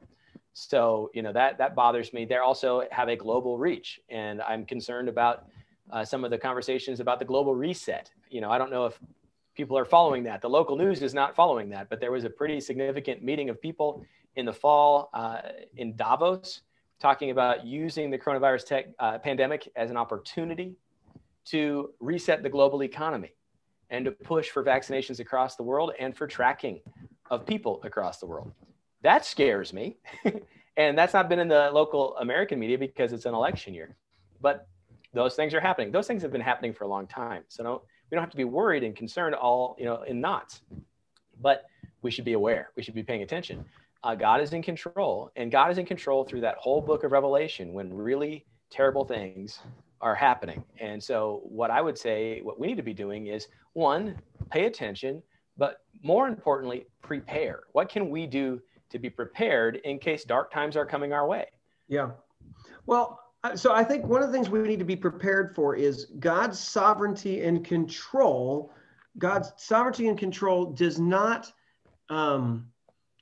[0.60, 2.24] So, you know, that, that bothers me.
[2.24, 4.00] They also have a global reach.
[4.08, 5.46] And I'm concerned about
[5.90, 8.10] uh, some of the conversations about the global reset.
[8.28, 8.98] You know, I don't know if
[9.54, 10.42] people are following that.
[10.42, 13.62] The local news is not following that, but there was a pretty significant meeting of
[13.62, 15.42] people in the fall uh,
[15.76, 16.62] in Davos
[16.98, 20.74] talking about using the coronavirus tech, uh, pandemic as an opportunity
[21.44, 23.32] to reset the global economy
[23.90, 26.80] and to push for vaccinations across the world and for tracking
[27.30, 28.50] of people across the world.
[29.02, 29.96] That scares me.
[30.76, 33.96] and that's not been in the local American media because it's an election year.
[34.40, 34.68] But
[35.14, 35.90] those things are happening.
[35.92, 37.44] Those things have been happening for a long time.
[37.48, 40.62] So no, we don't have to be worried and concerned all, you know, in knots.
[41.40, 41.64] But
[42.02, 42.70] we should be aware.
[42.76, 43.64] We should be paying attention.
[44.04, 47.12] uh, God is in control, and God is in control through that whole book of
[47.12, 49.60] Revelation when really terrible things
[50.00, 50.64] are happening.
[50.80, 54.16] And so, what I would say, what we need to be doing is one,
[54.50, 55.22] pay attention,
[55.56, 57.60] but more importantly, prepare.
[57.72, 61.46] What can we do to be prepared in case dark times are coming our way?
[61.88, 62.10] Yeah.
[62.86, 63.20] Well,
[63.54, 66.58] so I think one of the things we need to be prepared for is God's
[66.58, 68.72] sovereignty and control.
[69.18, 71.52] God's sovereignty and control does not
[72.08, 72.68] um,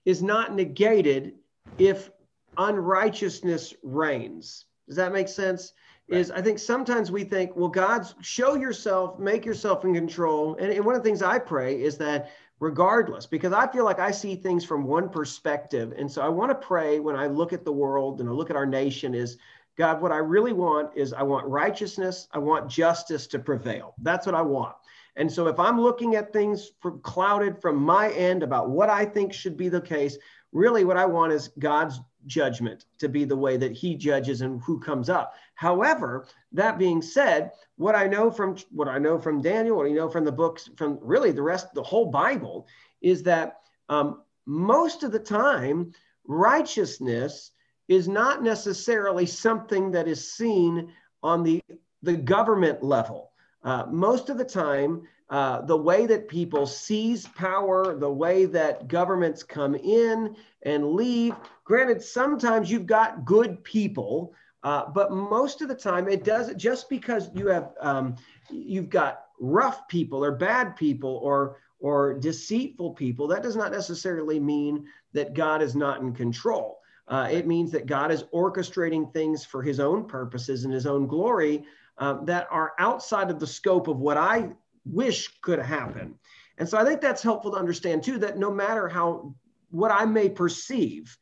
[0.05, 1.35] is not negated
[1.79, 2.11] if
[2.57, 4.67] unrighteousness reigns.
[4.87, 5.73] Does that make sense?
[6.09, 6.21] Right.
[6.21, 10.57] Is I think sometimes we think, well, God's show yourself, make yourself in control.
[10.57, 13.99] And, and one of the things I pray is that regardless, because I feel like
[13.99, 15.93] I see things from one perspective.
[15.97, 18.51] And so I want to pray when I look at the world and I look
[18.51, 19.37] at our nation is
[19.77, 23.95] God, what I really want is I want righteousness, I want justice to prevail.
[24.01, 24.75] That's what I want.
[25.17, 29.05] And so if I'm looking at things from clouded from my end about what I
[29.05, 30.17] think should be the case,
[30.53, 34.61] really what I want is God's judgment to be the way that he judges and
[34.63, 35.35] who comes up.
[35.55, 39.91] However, that being said, what I know from what I know from Daniel, what I
[39.91, 42.67] know from the books, from really the rest, the whole Bible,
[43.01, 45.93] is that um, most of the time,
[46.27, 47.53] righteousness
[47.89, 51.63] is not necessarily something that is seen on the,
[52.03, 53.31] the government level.
[53.63, 58.87] Uh, most of the time, uh, the way that people seize power, the way that
[58.87, 61.35] governments come in and leave.
[61.65, 66.57] Granted, sometimes you've got good people, uh, but most of the time it does not
[66.57, 68.15] just because you have um,
[68.51, 73.27] you've got rough people or bad people or or deceitful people.
[73.27, 76.79] That does not necessarily mean that God is not in control.
[77.09, 81.07] Uh, it means that God is orchestrating things for His own purposes and His own
[81.07, 81.65] glory
[81.99, 84.51] uh, that are outside of the scope of what I
[84.85, 86.15] wish could happen.
[86.59, 89.35] And so I think that's helpful to understand too that no matter how
[89.71, 91.17] what I may perceive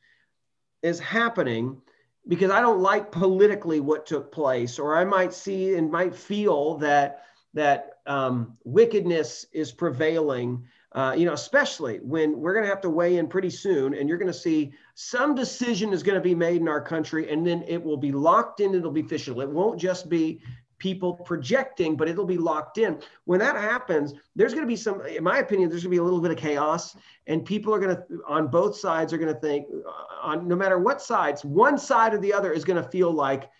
[0.82, 1.80] is happening,
[2.28, 6.76] because I don't like politically what took place, or I might see and might feel
[6.78, 10.64] that that um, wickedness is prevailing.
[10.92, 14.08] Uh, you know, especially when we're going to have to weigh in pretty soon, and
[14.08, 17.44] you're going to see some decision is going to be made in our country, and
[17.44, 18.74] then it will be locked in.
[18.74, 19.40] It'll be official.
[19.40, 20.40] It won't just be
[20.78, 23.00] people projecting, but it'll be locked in.
[23.24, 26.00] When that happens, there's going to be some, in my opinion, there's going to be
[26.00, 29.32] a little bit of chaos, and people are going to, on both sides, are going
[29.32, 29.90] to think, uh,
[30.22, 33.50] on no matter what sides, one side or the other is going to feel like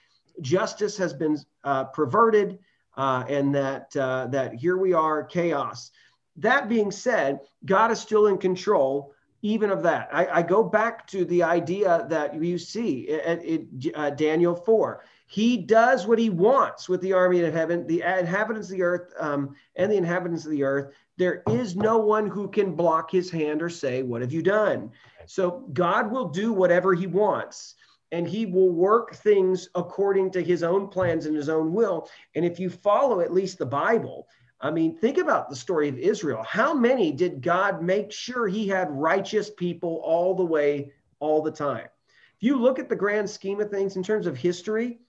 [0.41, 2.59] justice has been uh, perverted,
[2.97, 5.91] uh, and that uh, that here we are, chaos.
[6.37, 10.09] That being said, God is still in control even of that.
[10.11, 15.05] I, I, go back to the idea that you see in, uh, Daniel 4.
[15.27, 19.13] He does what he wants with the army of heaven, the inhabitants of the earth,
[19.19, 20.95] um, and the inhabitants of the earth.
[21.17, 24.91] There is no one who can block his hand or say, What have you done?
[25.27, 27.75] So God will do whatever he wants
[28.13, 32.09] and he will work things according to his own plans and his own will.
[32.37, 34.29] And if you follow at least the Bible,
[34.61, 36.45] I mean, think about the story of Israel.
[36.47, 41.51] How many did God make sure he had righteous people all the way, all the
[41.51, 41.89] time?
[42.37, 45.01] If you look at the grand scheme of things in terms of history,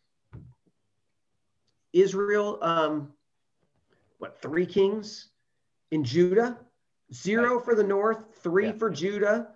[1.95, 3.13] Israel, um,
[4.19, 5.29] what, three kings
[5.91, 6.59] in Judah,
[7.13, 7.65] zero right.
[7.65, 8.73] for the north, three yeah.
[8.73, 9.47] for Judah.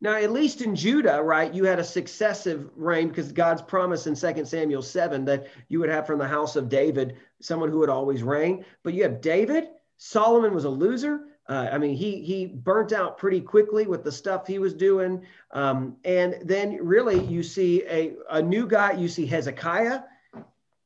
[0.00, 4.14] Now, at least in Judah, right, you had a successive reign because God's promise in
[4.14, 7.88] 2 Samuel 7 that you would have from the house of David someone who would
[7.88, 8.64] always reign.
[8.82, 11.22] But you have David, Solomon was a loser.
[11.48, 15.26] Uh, I mean, he he burnt out pretty quickly with the stuff he was doing.
[15.50, 20.00] Um, and then really you see a, a new guy, you see Hezekiah,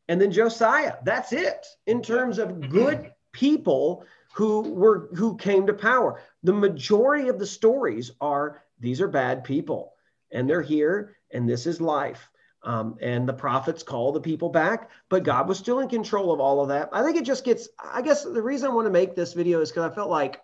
[0.08, 0.94] and then Josiah.
[1.04, 6.20] That's it in terms of good people who were who came to power.
[6.42, 9.92] The majority of the stories are these are bad people
[10.30, 12.30] and they're here and this is life.
[12.64, 16.40] Um, and the prophets call the people back, but God was still in control of
[16.40, 16.88] all of that.
[16.92, 19.60] I think it just gets, I guess the reason I want to make this video
[19.60, 20.40] is because I felt like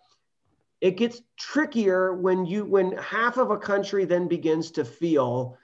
[0.81, 5.59] it gets trickier when you, when half of a country then begins to feel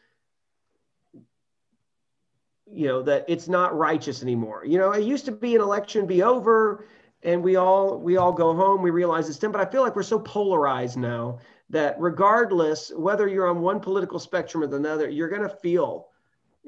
[2.72, 4.64] you know that it's not righteous anymore.
[4.64, 6.86] You know it used to be an election be over
[7.22, 9.52] and we all we all go home we realize it's done.
[9.52, 11.38] But i feel like we're so polarized now
[11.70, 16.08] that regardless whether you're on one political spectrum or another you're going to feel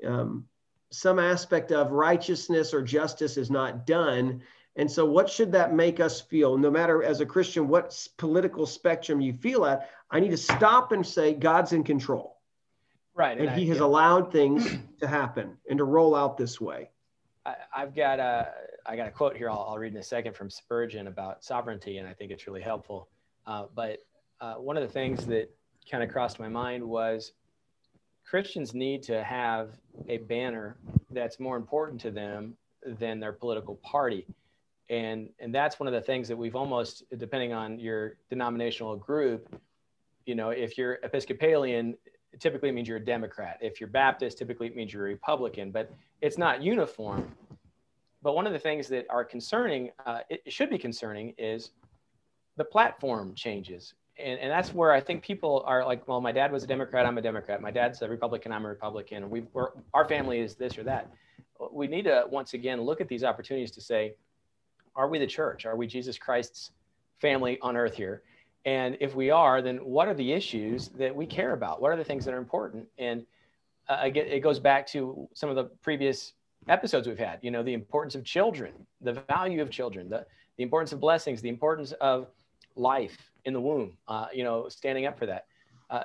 [0.06, 0.46] um,
[0.90, 4.42] some aspect of righteousness or justice is not done.
[4.76, 6.56] And so what should that make us feel?
[6.56, 10.92] No matter as a christian what political spectrum you feel at i need to stop
[10.92, 12.31] and say god's in control
[13.14, 13.38] Right.
[13.38, 13.84] And, and he I, has yeah.
[13.84, 16.90] allowed things to happen and to roll out this way.
[17.44, 18.52] I, have got a,
[18.86, 21.98] I got a quote here I'll, I'll, read in a second from Spurgeon about sovereignty,
[21.98, 23.08] and I think it's really helpful.
[23.46, 23.98] Uh, but
[24.40, 25.50] uh, one of the things that
[25.90, 27.32] kind of crossed my mind was
[28.24, 29.70] Christians need to have
[30.08, 30.76] a banner
[31.10, 32.56] that's more important to them
[32.98, 34.26] than their political party.
[34.88, 39.60] And, and that's one of the things that we've almost, depending on your denominational group,
[40.26, 41.96] you know, if you're Episcopalian,
[42.40, 43.58] typically means you're a Democrat.
[43.60, 47.34] If you're Baptist, typically it means you're a Republican, but it's not uniform.
[48.22, 51.70] But one of the things that are concerning, uh, it should be concerning, is
[52.56, 53.94] the platform changes.
[54.18, 57.06] And, and that's where I think people are like, well, my dad was a Democrat,
[57.06, 57.60] I'm a Democrat.
[57.60, 59.30] My dad's a Republican, I'm a Republican.
[59.30, 61.10] We, we're, our family is this or that.
[61.72, 64.14] We need to once again look at these opportunities to say,
[64.94, 65.64] are we the church?
[65.64, 66.70] Are we Jesus Christ's
[67.20, 68.22] family on earth here?
[68.64, 71.80] And if we are, then what are the issues that we care about?
[71.80, 72.86] What are the things that are important?
[72.98, 73.26] And
[73.88, 76.34] uh, again, it goes back to some of the previous
[76.68, 77.40] episodes we've had.
[77.42, 80.26] You know, the importance of children, the value of children, the
[80.58, 82.28] the importance of blessings, the importance of
[82.76, 83.96] life in the womb.
[84.06, 85.46] Uh, you know, standing up for that.
[85.90, 86.02] Uh,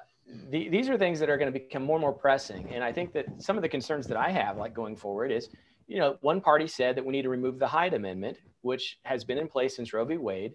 [0.49, 2.67] the, these are things that are going to become more and more pressing.
[2.73, 5.49] And I think that some of the concerns that I have, like going forward, is
[5.87, 9.23] you know, one party said that we need to remove the Hyde Amendment, which has
[9.23, 10.17] been in place since Roe v.
[10.17, 10.53] Wade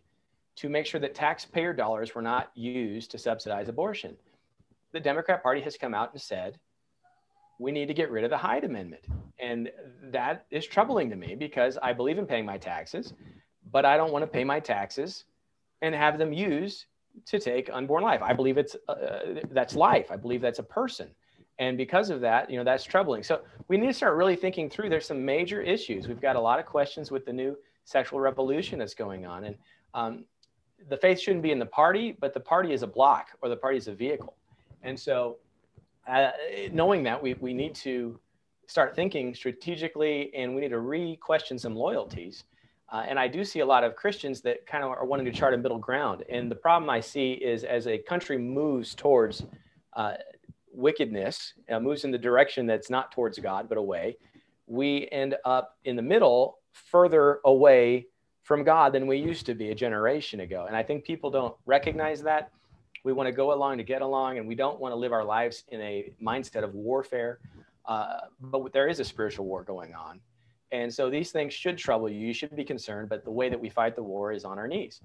[0.57, 4.17] to make sure that taxpayer dollars were not used to subsidize abortion.
[4.93, 6.59] The Democrat Party has come out and said,
[7.59, 9.05] we need to get rid of the Hyde Amendment.
[9.39, 9.71] And
[10.11, 13.15] that is troubling to me because I believe in paying my taxes,
[13.71, 15.25] but I don't want to pay my taxes
[15.81, 16.87] and have them used
[17.27, 18.23] to take unborn life.
[18.23, 20.11] I believe it's uh, that's life.
[20.11, 21.09] I believe that's a person.
[21.59, 23.23] And because of that, you know, that's troubling.
[23.23, 24.89] So we need to start really thinking through.
[24.89, 26.09] There's some major issues.
[26.09, 29.45] We've got a lot of questions with the new sexual revolution that's going on.
[29.45, 29.57] And
[29.95, 30.25] um,
[30.89, 33.57] the faith shouldn't be in the party, but the party is a block or the
[33.57, 34.35] party is a vehicle.
[34.83, 35.37] And so,
[36.09, 36.31] uh,
[36.73, 38.19] knowing that, we, we need to
[38.67, 42.45] start thinking strategically and we need to re question some loyalties.
[42.93, 45.33] Uh, and I do see a lot of Christians that kind of are wanting to
[45.33, 46.25] chart a middle ground.
[46.29, 49.45] And the problem I see is as a country moves towards
[49.95, 50.15] uh,
[50.73, 54.17] wickedness, uh, moves in the direction that's not towards God, but away,
[54.67, 58.07] we end up in the middle, further away
[58.43, 60.67] from God than we used to be a generation ago.
[60.67, 62.51] And I think people don't recognize that.
[63.05, 65.25] We want to go along to get along, and we don't want to live our
[65.25, 67.39] lives in a mindset of warfare.
[67.87, 70.21] Uh, but there is a spiritual war going on.
[70.71, 72.27] And so these things should trouble you.
[72.27, 74.69] You should be concerned, but the way that we fight the war is on our
[74.69, 75.01] knees.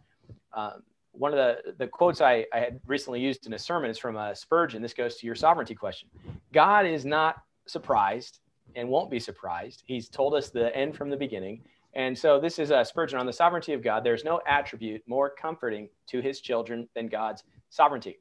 [0.53, 3.97] Um, one of the, the quotes I, I had recently used in a sermon is
[3.97, 4.81] from uh, Spurgeon.
[4.81, 6.09] This goes to your sovereignty question.
[6.53, 8.39] God is not surprised
[8.75, 9.83] and won't be surprised.
[9.85, 11.63] He's told us the end from the beginning.
[11.97, 14.03] And so this is a Spurgeon on the sovereignty of God.
[14.03, 18.19] There's no attribute more comforting to his children than God's sovereignty.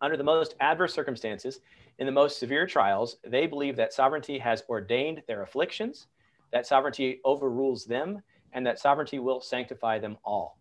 [0.00, 1.60] Under the most adverse circumstances,
[1.98, 6.06] in the most severe trials, they believe that sovereignty has ordained their afflictions,
[6.50, 8.22] that sovereignty overrules them,
[8.54, 10.58] and that sovereignty will sanctify them all.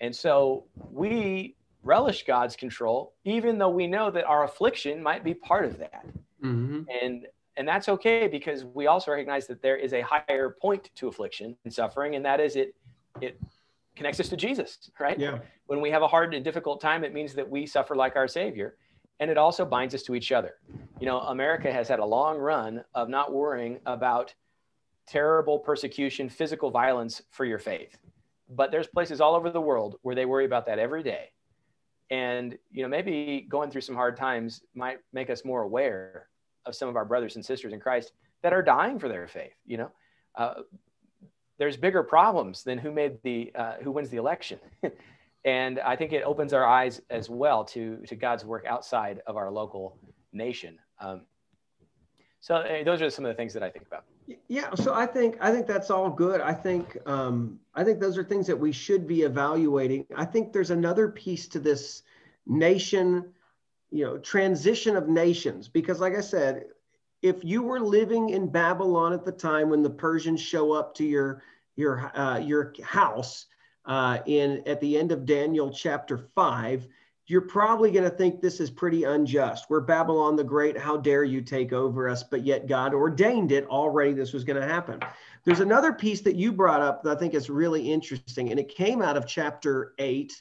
[0.00, 5.34] And so we relish God's control, even though we know that our affliction might be
[5.34, 6.06] part of that.
[6.44, 6.82] Mm-hmm.
[7.02, 11.08] And and that's okay because we also recognize that there is a higher point to
[11.08, 12.74] affliction and suffering and that is it
[13.20, 13.40] it
[13.96, 15.18] connects us to jesus right?
[15.18, 15.38] Yeah.
[15.66, 18.28] When we have a hard and difficult time it means that we suffer like our
[18.28, 18.76] savior.
[19.20, 20.54] And it also binds us to each other.
[21.00, 24.34] You know america has had a long run of not worrying about
[25.06, 27.96] terrible persecution physical violence for your faith.
[28.48, 31.30] But there's places all over the world where they worry about that every day.
[32.10, 36.28] And you know maybe going through some hard times might make us more aware
[36.66, 39.54] of some of our brothers and sisters in Christ that are dying for their faith.
[39.66, 39.90] You know,
[40.36, 40.54] uh,
[41.58, 44.58] there's bigger problems than who made the uh, who wins the election,
[45.44, 49.36] and I think it opens our eyes as well to to God's work outside of
[49.36, 49.98] our local
[50.32, 50.78] nation.
[51.00, 51.22] Um,
[52.40, 54.04] so uh, those are some of the things that I think about.
[54.48, 56.40] Yeah, so I think I think that's all good.
[56.40, 60.06] I think um, I think those are things that we should be evaluating.
[60.16, 62.02] I think there's another piece to this
[62.46, 63.32] nation
[63.92, 65.68] you know transition of nations.
[65.68, 66.64] Because like i said
[67.20, 71.04] if you were living in babylon at the time when the persians show up to
[71.04, 71.42] your
[71.76, 73.46] your uh, your house
[73.84, 76.88] uh, in at the end of daniel chapter 5
[77.26, 79.66] you're probably going to think this is pretty unjust.
[79.70, 82.24] We're babylon the great how dare you take over us?
[82.24, 85.00] But yet god ordained it already this was going to happen.
[85.44, 88.68] There's another piece that you brought up that i think is really interesting and it
[88.68, 90.32] came out of chapter 8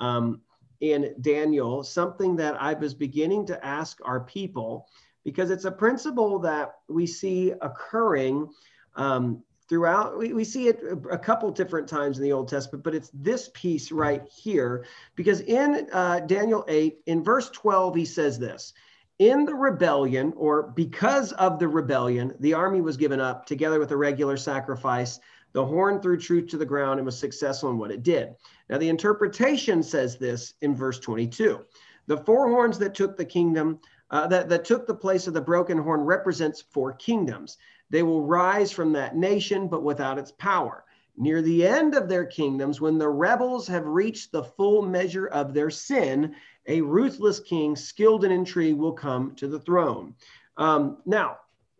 [0.00, 0.42] um,
[0.80, 4.86] in Daniel, something that I was beginning to ask our people,
[5.24, 8.48] because it's a principle that we see occurring
[8.96, 10.16] um, throughout.
[10.18, 13.50] We, we see it a couple different times in the Old Testament, but it's this
[13.54, 18.72] piece right here, because in uh, Daniel 8, in verse 12, he says this.
[19.18, 23.90] In the rebellion, or because of the rebellion, the army was given up together with
[23.90, 25.18] a regular sacrifice
[25.52, 28.34] the horn threw truth to the ground and was successful in what it did.
[28.68, 31.64] Now, the interpretation says this in verse 22
[32.06, 33.80] The four horns that took the kingdom,
[34.10, 37.56] uh, that, that took the place of the broken horn, represents four kingdoms.
[37.90, 40.84] They will rise from that nation, but without its power.
[41.16, 45.52] Near the end of their kingdoms, when the rebels have reached the full measure of
[45.52, 46.36] their sin,
[46.66, 50.14] a ruthless king skilled in intrigue will come to the throne.
[50.56, 51.38] Um, now,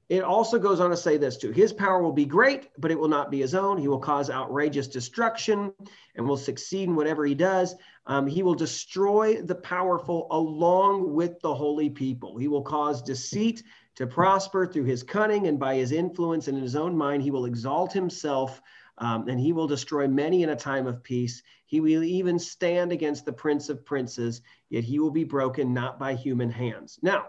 [0.08, 2.98] it also goes on to say this too His power will be great, but it
[2.98, 3.76] will not be his own.
[3.76, 5.72] He will cause outrageous destruction
[6.14, 7.74] and will succeed in whatever he does.
[8.06, 12.38] Um, he will destroy the powerful along with the holy people.
[12.38, 13.62] He will cause deceit
[13.96, 17.30] to prosper through his cunning, and by his influence and in his own mind, he
[17.30, 18.62] will exalt himself.
[19.00, 21.40] Um, and he will destroy many in a time of peace.
[21.66, 24.40] He will even stand against the prince of princes,
[24.70, 26.98] yet he will be broken not by human hands.
[27.00, 27.26] Now,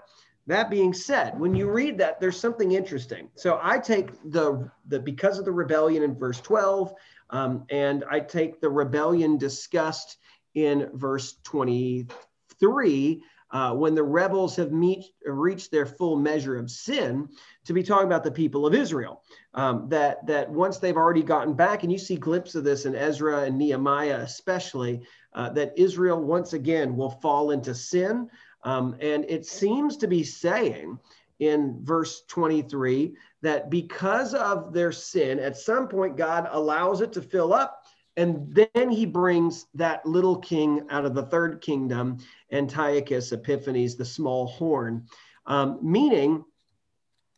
[0.50, 3.30] that being said, when you read that, there's something interesting.
[3.36, 6.94] So I take the the because of the rebellion in verse 12,
[7.30, 10.18] um, and I take the rebellion discussed
[10.56, 13.22] in verse 23
[13.52, 17.28] uh, when the rebels have meet, reached their full measure of sin
[17.66, 19.24] to be talking about the people of Israel.
[19.56, 22.96] Um, that that once they've already gotten back, and you see glimpses of this in
[22.96, 25.02] Ezra and Nehemiah, especially,
[25.34, 28.30] uh, that Israel once again will fall into sin.
[28.64, 31.00] Um, and it seems to be saying
[31.40, 37.22] in verse 23 that because of their sin, at some point, God allows it to
[37.22, 37.86] fill up.
[38.18, 42.18] And then he brings that little king out of the third kingdom,
[42.52, 45.06] Antiochus Epiphanes, the small horn,
[45.46, 46.44] um, meaning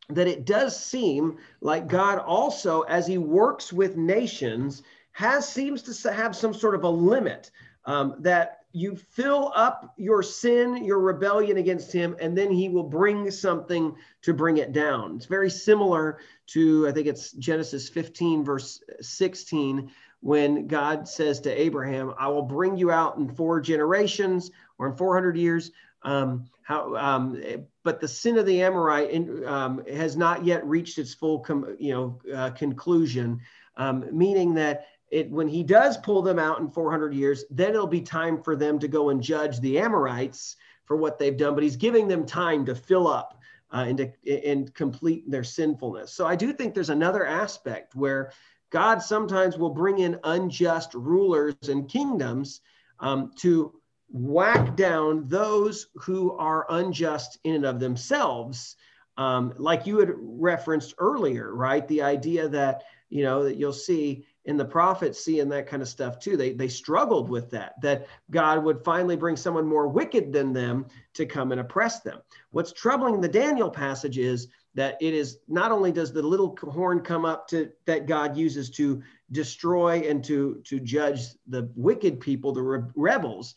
[0.09, 6.11] that it does seem like God also, as he works with nations, has seems to
[6.11, 7.51] have some sort of a limit
[7.85, 12.83] um, that you fill up your sin, your rebellion against him, and then he will
[12.83, 15.15] bring something to bring it down.
[15.17, 19.91] It's very similar to, I think it's Genesis 15, verse 16,
[20.21, 24.95] when God says to Abraham, I will bring you out in four generations or in
[24.95, 25.71] 400 years.
[26.03, 27.41] Um, how, um,
[27.83, 31.75] but the sin of the Amorite in, um, has not yet reached its full, com,
[31.79, 33.41] you know, uh, conclusion,
[33.77, 37.85] um, meaning that it, when he does pull them out in 400 years, then it'll
[37.85, 40.55] be time for them to go and judge the Amorites
[40.85, 41.53] for what they've done.
[41.53, 43.37] But he's giving them time to fill up
[43.73, 46.13] uh, and, to, and complete their sinfulness.
[46.13, 48.31] So I do think there's another aspect where
[48.69, 52.61] God sometimes will bring in unjust rulers and kingdoms
[53.01, 53.73] um, to
[54.09, 58.77] whack down those who are unjust in and of themselves.
[59.17, 61.85] Um, like you had referenced earlier, right?
[61.87, 65.87] The idea that, you know, that you'll see in the prophets seeing that kind of
[65.87, 66.35] stuff too.
[66.35, 70.87] They they struggled with that, that God would finally bring someone more wicked than them
[71.13, 72.19] to come and oppress them.
[72.51, 77.01] What's troubling the Daniel passage is that it is not only does the little horn
[77.01, 82.51] come up to that God uses to destroy and to to judge the wicked people,
[82.51, 83.55] the re- rebels,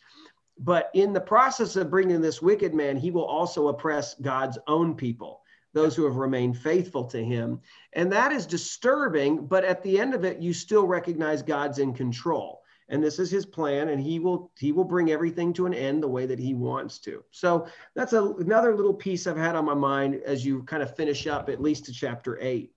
[0.58, 4.94] but in the process of bringing this wicked man, he will also oppress God's own
[4.94, 5.43] people
[5.74, 7.60] those who have remained faithful to him.
[7.92, 11.92] And that is disturbing, but at the end of it, you still recognize God's in
[11.92, 12.62] control.
[12.88, 16.02] And this is his plan, and he will he will bring everything to an end
[16.02, 17.24] the way that he wants to.
[17.30, 20.94] So that's a, another little piece I've had on my mind as you kind of
[20.94, 22.72] finish up at least to chapter eight.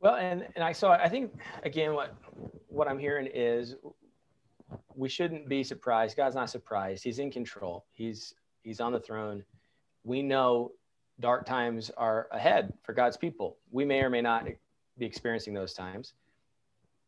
[0.00, 1.32] Well, and and I saw I think
[1.64, 2.14] again what
[2.68, 3.74] what I'm hearing is
[4.94, 6.16] we shouldn't be surprised.
[6.16, 7.02] God's not surprised.
[7.02, 7.86] He's in control.
[7.92, 9.44] He's he's on the throne.
[10.04, 10.70] We know
[11.20, 13.56] dark times are ahead for God's people.
[13.70, 14.46] We may or may not
[14.98, 16.14] be experiencing those times.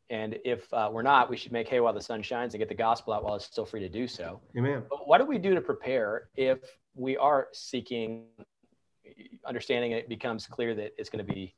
[0.09, 2.69] And if uh, we're not, we should make hay while the sun shines and get
[2.69, 4.41] the gospel out while it's still free to do so.
[4.57, 4.83] Amen.
[4.91, 6.59] But what do we do to prepare if
[6.97, 8.25] we are seeking
[9.47, 11.55] understanding it becomes clear that it's going to be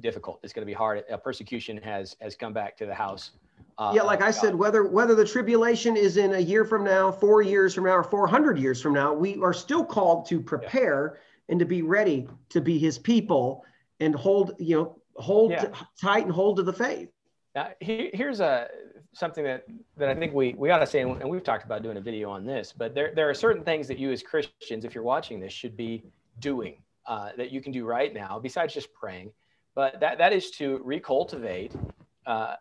[0.00, 0.40] difficult.
[0.42, 1.04] It's going to be hard.
[1.10, 3.32] A persecution has has come back to the house.
[3.78, 7.10] Uh, yeah, like I said, whether whether the tribulation is in a year from now,
[7.10, 10.40] four years from now, or four hundred years from now, we are still called to
[10.40, 11.12] prepare.
[11.14, 11.20] Yeah
[11.50, 13.64] and to be ready to be his people
[13.98, 15.66] and hold, you know, hold yeah.
[16.00, 17.10] tight and hold to the faith.
[17.54, 18.68] Now, here's a
[19.12, 19.64] something that
[19.96, 22.30] that I think we we ought to say, and we've talked about doing a video
[22.30, 22.72] on this.
[22.72, 25.76] But there there are certain things that you as Christians, if you're watching this, should
[25.76, 26.04] be
[26.38, 26.76] doing
[27.06, 29.32] uh, that you can do right now, besides just praying.
[29.74, 31.72] But that that is to recultivate
[32.24, 32.54] uh,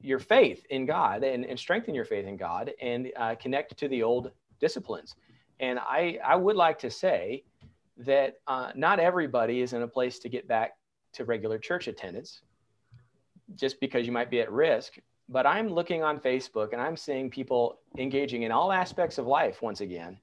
[0.00, 3.88] your faith in God and, and strengthen your faith in God and uh, connect to
[3.88, 4.30] the old
[4.60, 5.16] disciplines.
[5.58, 7.42] And I I would like to say
[7.98, 10.76] that uh, not everybody is in a place to get back
[11.14, 12.42] to regular church attendance
[13.54, 14.98] just because you might be at risk.
[15.28, 19.62] But I'm looking on Facebook and I'm seeing people engaging in all aspects of life
[19.62, 20.18] once again,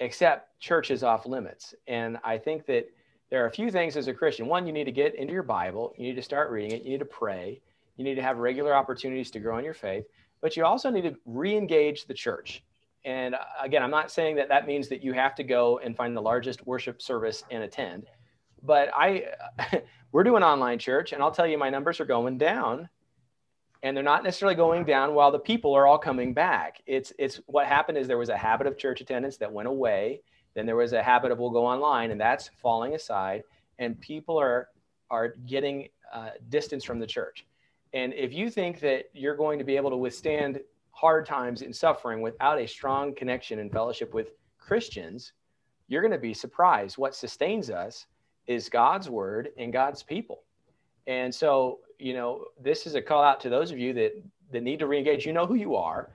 [0.00, 1.74] except church is off limits.
[1.86, 2.88] And I think that
[3.30, 4.46] there are a few things as a Christian.
[4.46, 6.90] One, you need to get into your Bible, you need to start reading it, you
[6.90, 7.60] need to pray,
[7.96, 10.04] you need to have regular opportunities to grow in your faith,
[10.40, 12.62] but you also need to re engage the church
[13.04, 15.96] and uh, again, I'm not saying that that means that you have to go and
[15.96, 18.06] find the largest worship service and attend,
[18.62, 19.24] but I,
[20.12, 22.88] we're doing online church, and I'll tell you, my numbers are going down,
[23.82, 26.80] and they're not necessarily going down while the people are all coming back.
[26.86, 30.22] It's it's what happened is there was a habit of church attendance that went away.
[30.54, 33.42] Then there was a habit of we'll go online, and that's falling aside,
[33.78, 34.68] and people are
[35.10, 37.46] are getting uh, distance from the church.
[37.92, 40.60] And if you think that you're going to be able to withstand
[40.92, 44.28] hard times and suffering without a strong connection and fellowship with
[44.58, 45.32] Christians,
[45.88, 46.96] you're going to be surprised.
[46.96, 48.06] What sustains us
[48.46, 50.42] is God's word and God's people.
[51.06, 54.12] And so, you know, this is a call out to those of you that,
[54.52, 55.24] that need to reengage.
[55.24, 56.10] You know who you are.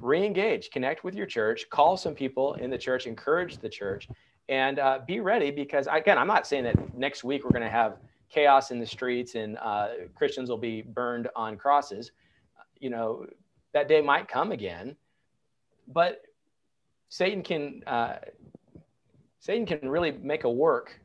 [0.00, 4.08] Reengage, connect with your church, call some people in the church, encourage the church,
[4.48, 7.70] and uh, be ready because, again, I'm not saying that next week we're going to
[7.70, 7.98] have
[8.28, 12.10] chaos in the streets and uh, Christians will be burned on crosses.
[12.80, 13.26] You know,
[13.76, 14.96] that day might come again,
[15.86, 16.22] but
[17.10, 18.16] Satan can uh,
[19.38, 20.98] Satan can really make a work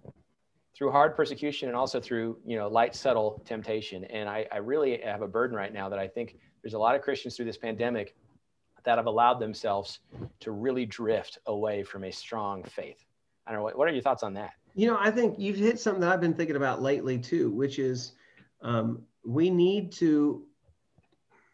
[0.74, 4.06] through hard persecution and also through you know light subtle temptation.
[4.06, 6.96] And I, I really have a burden right now that I think there's a lot
[6.96, 8.16] of Christians through this pandemic
[8.86, 10.00] that have allowed themselves
[10.40, 13.04] to really drift away from a strong faith.
[13.46, 14.52] I don't know what, what are your thoughts on that?
[14.76, 17.80] You know, I think you've hit something that I've been thinking about lately too, which
[17.80, 18.14] is
[18.62, 20.46] um, we need to.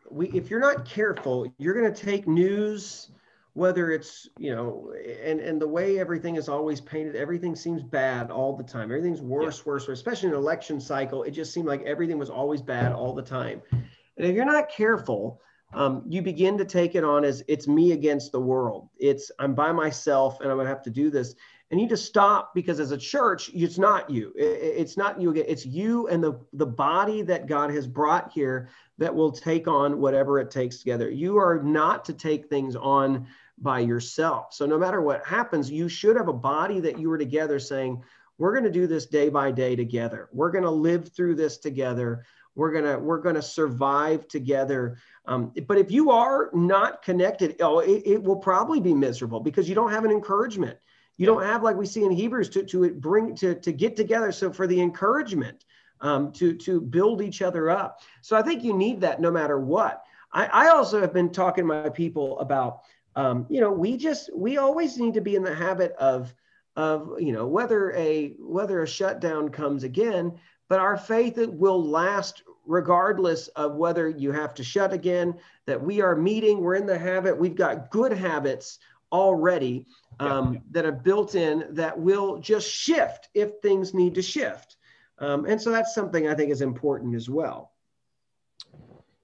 [0.09, 3.11] We, if you're not careful, you're going to take news,
[3.53, 4.93] whether it's you know,
[5.23, 8.83] and and the way everything is always painted, everything seems bad all the time.
[8.83, 9.71] Everything's worse, yeah.
[9.71, 9.99] worse, worse.
[9.99, 13.21] Especially in an election cycle, it just seemed like everything was always bad all the
[13.21, 13.61] time.
[13.71, 15.41] And if you're not careful,
[15.73, 18.89] um, you begin to take it on as it's me against the world.
[18.97, 21.35] It's I'm by myself and I'm gonna have to do this
[21.69, 24.31] and you need to stop because as a church it's not you.
[24.35, 25.45] It's not you again.
[25.47, 29.99] It's you and the the body that god has brought here that will take on
[29.99, 31.09] whatever it takes together.
[31.09, 34.53] You are not to take things on by yourself.
[34.53, 38.01] So no matter what happens you should have a body that you are together saying
[38.37, 40.29] we're going to do this day by day together.
[40.31, 42.23] We're going to live through this together.
[42.55, 44.97] We're going to we're going to survive together.
[45.25, 49.67] Um, but if you are not connected oh it, it will probably be miserable because
[49.67, 50.77] you don't have an encouragement
[51.17, 54.31] you don't have like we see in Hebrews to, to bring to, to get together.
[54.31, 55.65] So for the encouragement
[56.01, 58.01] um, to, to build each other up.
[58.21, 60.03] So I think you need that no matter what.
[60.31, 62.81] I, I also have been talking to my people about,
[63.15, 66.33] um, you know, we just, we always need to be in the habit of,
[66.75, 70.33] of, you know, whether a, whether a shutdown comes again,
[70.69, 75.33] but our faith will last regardless of whether you have to shut again,
[75.65, 78.79] that we are meeting, we're in the habit, we've got good habits
[79.11, 79.85] already
[80.19, 80.59] um, yeah.
[80.71, 84.77] that are built in that will just shift if things need to shift.
[85.19, 87.71] Um, and so that's something I think is important as well.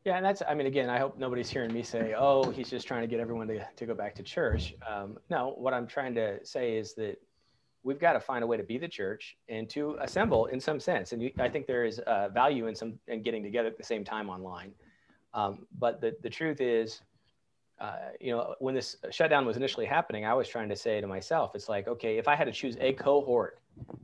[0.06, 2.86] Yeah, and that's, I mean, again, I hope nobody's hearing me say, oh, he's just
[2.86, 4.76] trying to get everyone to, to go back to church.
[4.88, 7.22] Um, no, what I'm trying to say is that
[7.84, 10.80] we've got to find a way to be the church and to assemble in some
[10.80, 11.14] sense.
[11.14, 13.84] And you, I think there is uh, value in some in getting together at the
[13.84, 14.74] same time online.
[15.34, 17.02] Um, but the, the truth is,
[17.80, 21.08] uh, you know, when this shutdown was initially happening, I was trying to say to
[21.08, 23.60] myself, it's like, okay, if I had to choose a cohort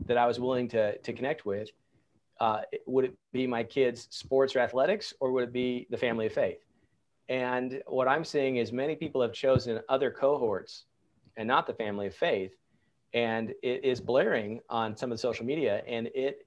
[0.06, 1.70] that I was willing to, to connect with,
[2.40, 6.26] uh, would it be my kids' sports or athletics, or would it be the family
[6.26, 6.66] of faith?
[7.28, 10.86] And what I'm seeing is many people have chosen other cohorts
[11.38, 12.54] and not the family of faith.
[13.14, 16.46] And it is blaring on some of the social media, and it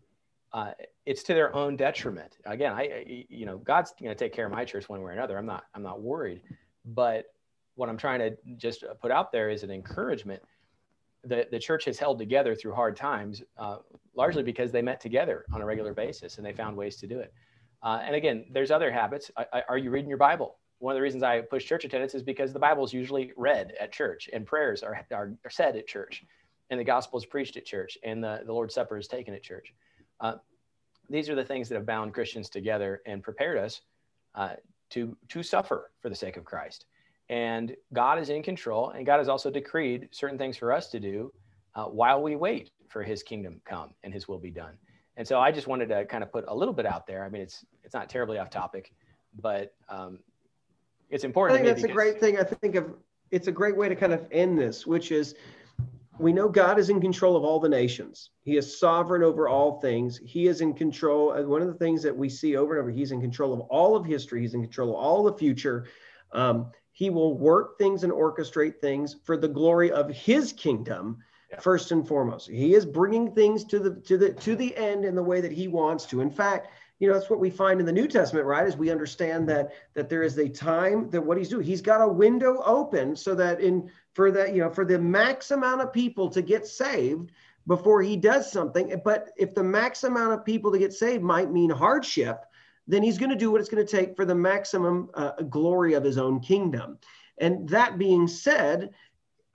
[0.52, 0.72] uh,
[1.06, 2.36] it's to their own detriment.
[2.44, 5.14] Again, I, you know, God's going to take care of my church one way or
[5.14, 5.38] another.
[5.38, 6.42] I'm not, I'm not worried.
[6.84, 7.26] But
[7.74, 10.42] what I'm trying to just put out there is an encouragement.
[11.24, 13.78] The, the church has held together through hard times, uh,
[14.14, 17.20] largely because they met together on a regular basis and they found ways to do
[17.20, 17.32] it.
[17.82, 19.30] Uh, and again, there's other habits.
[19.36, 20.56] I, I, are you reading your Bible?
[20.78, 23.72] One of the reasons I push church attendance is because the Bible is usually read
[23.80, 26.24] at church and prayers are, are, are, said at church
[26.70, 29.42] and the gospel is preached at church and the, the Lord's Supper is taken at
[29.42, 29.72] church.
[30.20, 30.34] Uh,
[31.08, 33.82] these are the things that have bound Christians together and prepared us
[34.34, 34.54] uh,
[34.92, 36.86] to, to suffer for the sake of Christ.
[37.28, 41.00] And God is in control, and God has also decreed certain things for us to
[41.00, 41.32] do
[41.74, 44.74] uh, while we wait for His kingdom come and His will be done.
[45.16, 47.24] And so I just wanted to kind of put a little bit out there.
[47.24, 48.92] I mean, it's it's not terribly off topic,
[49.40, 50.18] but um,
[51.10, 51.60] it's important.
[51.60, 52.38] I think that's a great thing.
[52.38, 52.94] I think of
[53.30, 55.34] it's a great way to kind of end this, which is
[56.18, 58.30] we know God is in control of all the nations.
[58.42, 60.18] He is sovereign over all things.
[60.18, 61.32] He is in control.
[61.32, 63.60] And one of the things that we see over and over, he's in control of
[63.60, 64.42] all of history.
[64.42, 65.86] He's in control of all the future.
[66.32, 71.18] Um, he will work things and orchestrate things for the glory of his kingdom.
[71.50, 71.60] yeah.
[71.60, 72.48] first and foremost.
[72.48, 75.52] He is bringing things to the to the to the end in the way that
[75.52, 76.20] he wants to.
[76.20, 78.66] In fact, you know that's what we find in the New Testament, right?
[78.66, 82.00] Is we understand that that there is a time that what he's doing, he's got
[82.00, 85.92] a window open so that in for that you know for the max amount of
[85.92, 87.32] people to get saved
[87.66, 89.00] before he does something.
[89.04, 92.44] But if the max amount of people to get saved might mean hardship,
[92.86, 95.94] then he's going to do what it's going to take for the maximum uh, glory
[95.94, 96.98] of his own kingdom.
[97.38, 98.90] And that being said,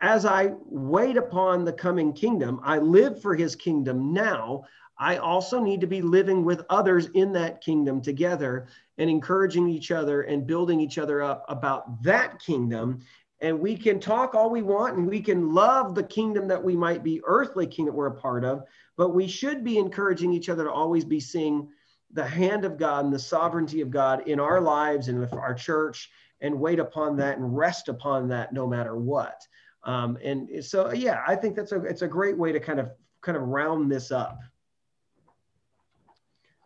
[0.01, 4.63] as I wait upon the coming kingdom, I live for his kingdom now.
[5.00, 8.68] I also need to be living with others in that kingdom together
[8.98, 13.00] and encouraging each other and building each other up about that kingdom.
[13.39, 16.76] And we can talk all we want and we can love the kingdom that we
[16.76, 18.64] might be, earthly kingdom we're a part of,
[18.95, 21.70] but we should be encouraging each other to always be seeing
[22.12, 26.10] the hand of God and the sovereignty of God in our lives and our church
[26.41, 29.41] and wait upon that and rest upon that no matter what.
[29.84, 32.91] Um, and so, yeah, I think that's a it's a great way to kind of
[33.22, 34.39] kind of round this up.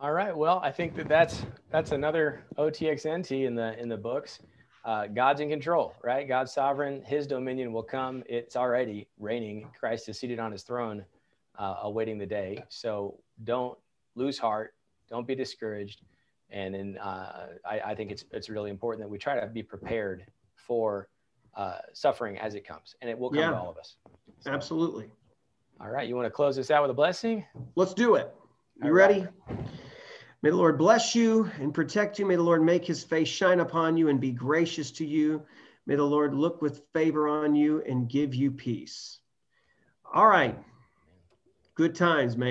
[0.02, 0.36] All right.
[0.36, 4.40] Well, I think that that's that's another OTXNT in the in the books.
[4.84, 6.26] Uh, God's in control, right?
[6.26, 7.02] God's sovereign.
[7.04, 8.24] His dominion will come.
[8.28, 9.68] It's already reigning.
[9.78, 11.04] Christ is seated on his throne,
[11.56, 12.64] uh, awaiting the day.
[12.68, 13.78] So don't
[14.16, 14.74] lose heart.
[15.08, 16.02] Don't be discouraged.
[16.50, 19.62] And then uh, I, I, think it's it's really important that we try to be
[19.62, 20.26] prepared
[20.56, 21.10] for
[21.54, 23.94] uh, suffering as it comes, and it will come yeah, to all of us.
[24.40, 25.12] So, Absolutely.
[25.80, 27.44] All right, you want to close this out with a blessing?
[27.76, 28.34] Let's do it.
[28.82, 29.28] You all ready?
[29.48, 29.68] Right.
[30.42, 32.26] May the Lord bless you and protect you.
[32.26, 35.46] May the Lord make his face shine upon you and be gracious to you.
[35.86, 39.20] May the Lord look with favor on you and give you peace.
[40.12, 40.58] All right.
[41.76, 42.50] Good times, man.